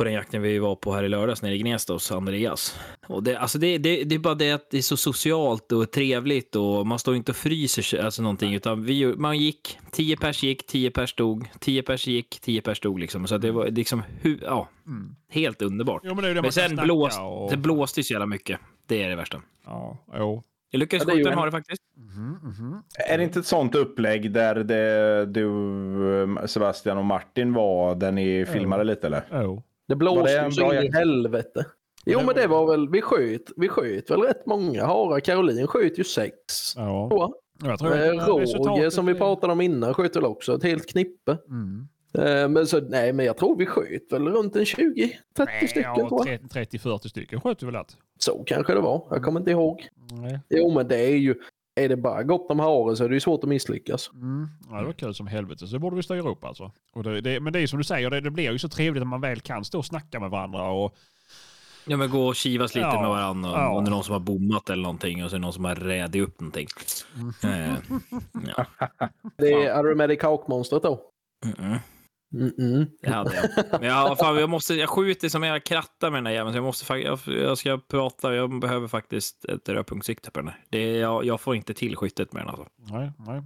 [0.00, 2.80] på den jakten vi var på här i lördags nere i Gnesta hos Andreas.
[3.06, 5.90] Och det, alltså det, det, det är bara det att det är så socialt och
[5.90, 10.16] trevligt och man står inte och fryser sig, alltså någonting, utan vi, man gick, tio
[10.16, 13.26] pers gick, tio pers stod, tio pers gick, tio pers stod liksom.
[13.26, 14.68] Så det var liksom, hu, ja,
[15.30, 16.02] helt underbart.
[16.04, 17.50] Jo, men det det Men sen blåst, och...
[17.50, 18.60] det blåste ju så jävla mycket.
[18.86, 19.42] Det är det värsta.
[19.66, 20.42] Ja, jo.
[20.70, 21.82] Jag lyckades Ja, skjuta en en- hare faktiskt.
[23.08, 28.46] Är det inte ett sånt upplägg där det, du, Sebastian och Martin var, där ni
[28.46, 29.22] filmade lite eller?
[29.32, 29.62] Jo.
[29.90, 31.66] Det blåste ju en så bra in i helvete.
[32.04, 35.20] Jo, men det var väl, vi sköt, vi sköt väl rätt många harar.
[35.20, 36.34] Caroline sköt ju sex.
[36.76, 37.32] Ja.
[37.64, 37.78] jag.
[37.78, 41.38] Tror Eh, Roger som vi pratade om innan sköt väl också ett helt knippe.
[41.48, 41.88] Mm.
[42.14, 45.10] Eh, Men, så, nej, men jag tror vi sköt väl runt en 20-30
[45.68, 45.82] stycken.
[45.96, 46.40] Ja, tror jag.
[46.40, 47.96] 30-40 stycken sköt vi väl att.
[48.18, 49.06] Så kanske det var.
[49.10, 49.88] Jag kommer inte ihåg.
[50.12, 50.40] Nej.
[50.48, 51.34] Jo, men det är ju...
[51.80, 54.10] Är det bara gott om hare så är det ju svårt att misslyckas.
[54.14, 54.48] Mm.
[54.70, 55.66] Ja, det var kul som helvete.
[55.66, 56.72] Så det borde vi styra upp alltså.
[56.92, 59.00] Och det, det, men det är som du säger, det, det blir ju så trevligt
[59.00, 60.70] när man väl kan stå och snacka med varandra.
[60.70, 60.96] Och,
[61.86, 63.00] Ja, men gå och kivas lite Ja.
[63.00, 63.50] med varandra.
[63.50, 63.68] Ja.
[63.70, 65.64] Om det är någon som har bommat eller någonting och så är det någon som
[65.64, 66.66] har rädit upp någonting.
[67.44, 67.74] Eh,
[68.56, 68.66] ja.
[69.38, 71.00] Det är Aromatic Hawk-monstret då.
[72.34, 72.52] Mm-mm.
[72.58, 72.86] Mm-mm.
[73.02, 73.80] Det hade jag.
[73.80, 76.52] Men jag, fan, jag, måste, jag skjuter som jag krattar med den där jäveln.
[76.52, 78.34] Så jag, måste, jag, jag ska prata.
[78.34, 80.64] Jag behöver faktiskt ett rödpunktssikte på den här.
[80.70, 82.66] Det jag, jag får inte till skyttet med den alltså.
[82.76, 83.42] nej, nej.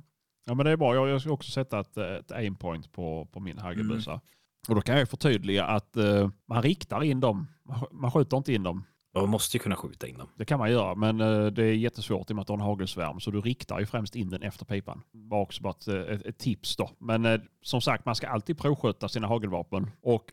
[0.47, 0.95] Ja, men det är bra.
[0.95, 4.21] Jag, jag ska också sätta ett, ett aimpoint på, på min hagelbössa.
[4.69, 7.47] Och då kan jag förtydliga att eh, man riktar in dem.
[7.93, 8.85] Man skjuter inte in dem.
[9.15, 10.29] Jag måste ju kunna skjuta in dem.
[10.37, 12.59] Det kan man göra, men eh, det är jättesvårt i och med att du har
[12.59, 13.21] en hagelsvärm.
[13.21, 15.03] Så du riktar ju främst in den efter pipan.
[15.13, 16.91] Bara också bara ett, ett, ett tips då.
[16.99, 19.91] Men eh, som sagt, man ska alltid provskjuta sina hagelvapen.
[20.03, 20.25] Och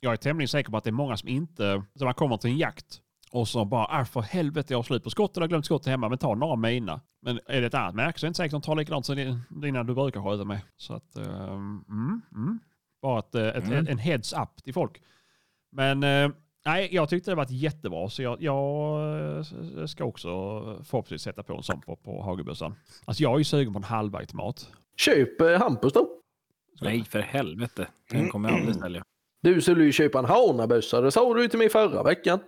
[0.00, 2.50] jag är tämligen säker på att det är många som inte, så man kommer till
[2.50, 3.00] en jakt
[3.32, 5.86] och så bara, ah, för helvete jag har slut på skott eller har glömt skottet
[5.86, 7.00] hemma, men ta några av mina.
[7.22, 9.06] Men är det ett annat märke så är det inte säkert att de tar likadant
[9.06, 10.60] som din- dina du brukar skjuta med.
[10.76, 12.58] Så att, eh, mm, mm.
[13.02, 13.86] Bara ett, eh, ett, Mm.
[13.88, 15.02] en heads up till folk.
[15.72, 16.30] Men eh,
[16.66, 19.00] nej, jag tyckte det var jättebra så jag, jag
[19.36, 20.28] eh, ska också
[20.84, 22.74] förhoppningsvis sätta på en sån på, på hagelbössan.
[23.04, 24.68] Alltså jag är ju sugen på en halvautomat.
[24.96, 26.08] Köp eh, Hampus då.
[26.80, 27.86] Nej, för helvete.
[28.10, 29.04] Den kommer jag aldrig sälja.
[29.42, 31.00] Du skulle ju köpa en hanabössa.
[31.00, 32.40] Det sa du ju till mig förra veckan.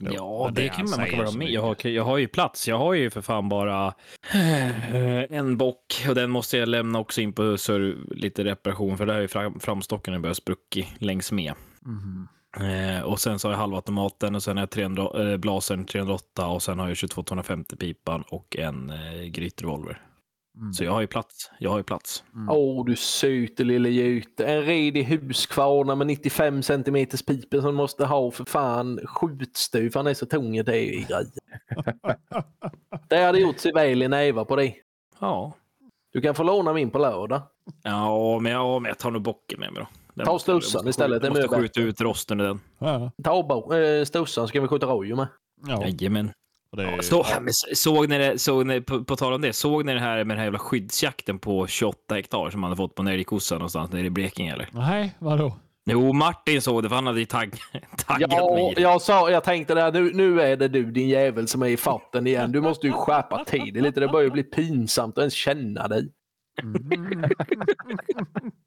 [0.00, 1.50] Ja, men det, det kan man, man kan vara med.
[1.50, 2.68] Jag har, jag har ju plats.
[2.68, 3.94] Jag har ju för fan bara
[4.32, 7.78] eh, en bock och den måste jag lämna också in på så
[8.10, 11.54] lite reparation för där är ju fram, framstocken börjat spruckit längs med.
[11.80, 12.28] Mhm.
[12.60, 16.46] Eh, och sen så har jag halvautomaten och sen har jag 300, eh, blasern 308
[16.46, 20.00] och sen har jag 22-250 pipan och en eh, grytrevolver.
[20.56, 20.72] Mm.
[20.72, 21.50] Så jag har ju plats.
[21.58, 22.24] Jag har ju plats.
[22.50, 24.46] Åh, du söte lille Jute.
[24.46, 29.92] En redig huskvarna med 95 cm pipen som måste ha för fan skjutstuv.
[29.94, 30.64] Han är så tung.
[30.64, 31.26] Det är ju grejer.
[33.08, 34.82] det hade gjort sig väl i näva på dig.
[35.18, 35.52] Ja.
[36.12, 37.42] Du kan få låna min på lördag.
[37.82, 39.88] Ja, men, ja, men jag tar nog bocken med mig då.
[40.14, 42.60] Den Ta stussan istället, Jag måste skjuta ut rosten i den.
[42.78, 45.26] Ja, Ta bo- eh, stussan så kan vi skjuta rojo med.
[45.66, 45.82] ja.
[45.86, 46.30] Jajamän.
[46.76, 49.52] Det är, Så, men s- såg ni det, såg ni, på, på tal om det,
[49.52, 52.76] såg ni det här med den här jävla skyddsjakten på 28 hektar som man hade
[52.76, 54.68] fått på en älgkossa någonstans nere i Blekinge eller?
[54.72, 55.56] Nej, vadå?
[55.90, 57.54] Jo, Martin såg det för han hade ju tagg,
[58.06, 61.48] taggat Ja, mig jag, sa, jag tänkte där, nu, nu är det du din jävel
[61.48, 62.52] som är i farten igen.
[62.52, 64.00] Du måste ju skärpa till dig lite.
[64.00, 66.08] Det börjar ju bli pinsamt att ens känna dig.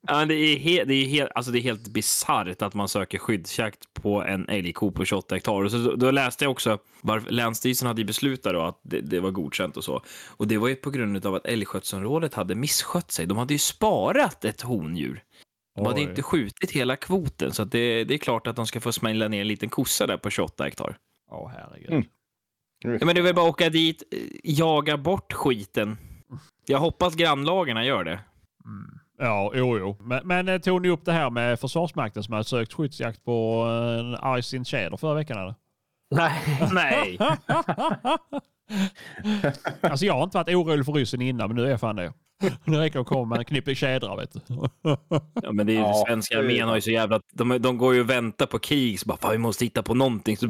[0.07, 2.87] Ja, men det är helt, det är helt, alltså det är helt bisarrt att man
[2.87, 5.63] söker skyddsjakt på en älgko på 28 hektar.
[5.63, 9.01] Och så, då, då läste jag också varför Länsstyrelsen hade ju beslutat då att det,
[9.01, 10.01] det var godkänt och så.
[10.27, 13.25] Och det var ju på grund av att älgskötselområdet hade misskött sig.
[13.25, 15.23] De hade ju sparat ett hondjur.
[15.75, 16.09] De hade Oj.
[16.09, 19.27] inte skjutit hela kvoten, så att det, det är klart att de ska få smälla
[19.27, 20.97] ner en liten kossa där på 28 hektar.
[21.31, 21.91] Åh, herregud.
[21.91, 22.03] Mm.
[22.79, 25.97] Ja, men det är väl bara att åka dit, eh, jaga bort skiten.
[26.65, 28.19] Jag hoppas grannlagarna gör det.
[29.17, 29.97] Ja, jo, jo.
[29.99, 33.65] Men, men eh, tog ni upp det här med Försvarsmakten som hade sökt skyddsjakt på
[33.67, 35.55] eh, en argsin tjäder förra veckan eller?
[36.09, 36.67] Nej.
[36.71, 37.17] Nej.
[39.81, 42.13] Alltså jag har inte varit orolig för ryssen innan, men nu är jag fan det.
[42.65, 44.39] Nu räcker det att komma med en knippe tjädrar vet du.
[45.43, 47.19] Ja, men det är ju, Ja, svenska armén har ju så jävla...
[47.33, 49.93] De, de går ju och väntar på krig, så bara fan, vi måste hitta på
[49.93, 50.37] någonting.
[50.37, 50.45] Så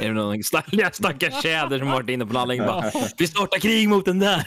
[0.00, 3.26] är det någon stackars, stackars tjäder som har varit inne på en anläggning bara vi
[3.26, 4.46] startar krig mot den där.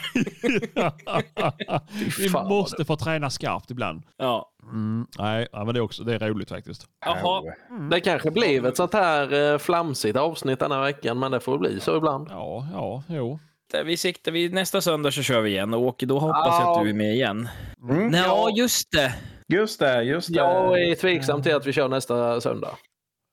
[2.18, 4.02] Vi fan, måste få träna skarpt ibland.
[4.16, 4.50] Ja.
[4.70, 6.86] Mm, nej, ja, men det är, också, det är roligt faktiskt.
[7.06, 7.42] Jaha.
[7.90, 11.58] Det kanske blev ett sånt här eh, flamsigt avsnitt den här veckan, men det får
[11.58, 12.28] bli så ibland.
[12.30, 13.38] Ja, ja, jo.
[13.84, 16.78] Vi siktar vi nästa söndag så kör vi igen och Åke, då hoppas jag Ja.
[16.78, 17.48] att du är med igen.
[17.82, 18.08] Mm.
[18.08, 19.14] Nej, ja, just det.
[19.48, 20.38] Just det, just det.
[20.38, 22.76] Jag är tveksam till att vi kör nästa söndag.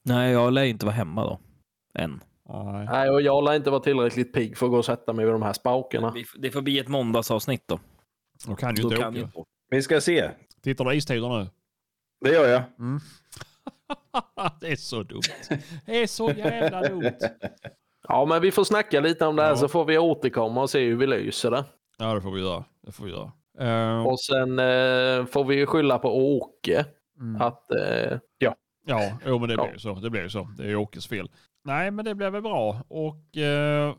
[0.06, 1.40] Nej, jag lär inte vara hemma då.
[2.00, 2.24] Än.
[2.50, 2.86] Nej.
[2.92, 5.34] Nej, och jag lär inte vara tillräckligt pigg för att gå och sätta mig vid
[5.34, 6.14] de här spakarna.
[6.40, 7.80] Det får bli ett måndagsavsnitt då.
[8.48, 9.34] Då kan ju inte.
[9.70, 10.30] Vi ska se.
[10.64, 11.48] Tittar du istider nu?
[12.22, 12.62] Det gör jag.
[14.62, 15.22] det är så dumt.
[15.86, 17.12] Det är så jävla dumt.
[18.08, 19.56] Ja, men vi får snacka lite om det här Ja.
[19.56, 21.66] så får vi återkomma och se hur vi löser det.
[21.98, 22.64] Ja, det får vi göra.
[22.86, 23.32] Det får vi göra.
[23.60, 26.86] Eh, Och sen eh, får vi ju skylla på Åke.
[27.20, 27.42] mm.
[27.42, 28.20] Att, eh,
[28.86, 29.64] Ja, jo, men det Ja.
[29.64, 29.94] blir ju så.
[29.94, 30.48] Det blir ju så.
[30.58, 31.30] Det är ju Åkes fel.
[31.64, 32.84] Nej, men det blir väl bra.
[32.88, 33.96] Och eh,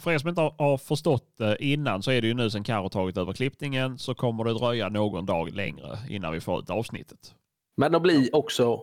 [0.00, 2.88] för er som inte har- förstått det innan så är det ju nu sen Karo
[2.88, 7.34] tagit över klippningen så kommer det dröja någon dag längre innan vi får ut avsnittet.
[7.76, 8.80] men de blir också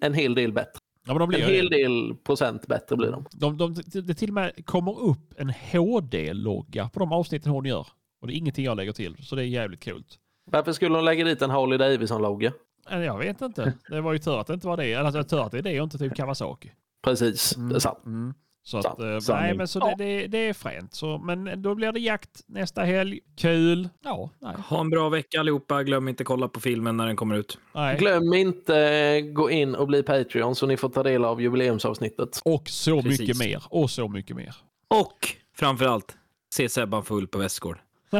[0.00, 0.78] en hel del bättre.
[1.06, 1.76] Ja, de En hel det.
[1.76, 3.24] del procent bättre blir de.
[3.32, 7.86] De, de, det- till och med kommer upp en HD-logga på de avsnitten hon gör.
[8.20, 10.18] Och det är ingenting jag lägger till, så det är jävligt coolt.
[10.50, 12.52] Varför skulle de lägga dit en Harley Davidson-logga?
[12.90, 13.72] Eh, Jag vet inte.
[13.88, 14.92] Det var ju tur att det inte var det.
[14.92, 16.70] Eller alltså, tur att det är det och inte typ Kawasaki.
[17.04, 17.98] Precis, det är sant.
[18.06, 18.34] Mm.
[18.66, 19.94] Så att, eh, nej, men så Ja.
[19.98, 20.94] det, det, det är fränt.
[20.94, 23.20] Så, men då blir det jakt nästa helg.
[23.36, 23.88] Kul.
[24.04, 24.54] Ja, nej.
[24.68, 25.82] Ha en bra vecka allihopa.
[25.82, 27.58] Glöm inte kolla på filmen när den kommer ut.
[27.74, 27.98] nej.
[27.98, 32.40] Glöm inte eh, gå in och bli Patreon så ni får ta del av jubileumsavsnittet.
[32.44, 33.20] Och så Precis.
[33.20, 33.62] mycket mer.
[33.68, 34.54] Och så mycket mer.
[34.88, 36.16] Och framförallt,
[36.54, 37.78] se Sebban full på Västgård.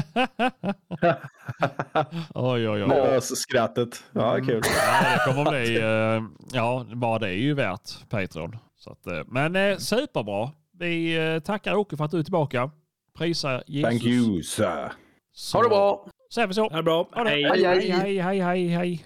[2.34, 2.88] Oj, oj, oj.
[2.88, 4.04] Ja, så skrattet.
[4.12, 4.62] Ja, kul.
[4.64, 6.22] Ja, det kommer bli, eh,
[6.52, 8.56] ja, bara det är ju värt Patreon.
[8.84, 10.50] Så att, eh, men eh, superbra.
[10.78, 12.70] Vi eh, tackar Åke för att du är tillbaka.
[13.18, 13.90] Prisar Jesus.
[13.90, 14.92] Thank you, sir.
[15.32, 16.06] Så Ha det bra!
[16.34, 16.68] Säger vi så.
[16.68, 17.08] Ha det bra.
[17.12, 17.30] Ha det.
[17.30, 17.44] Hej.
[17.44, 19.04] hej, hej, hej, hej, hej.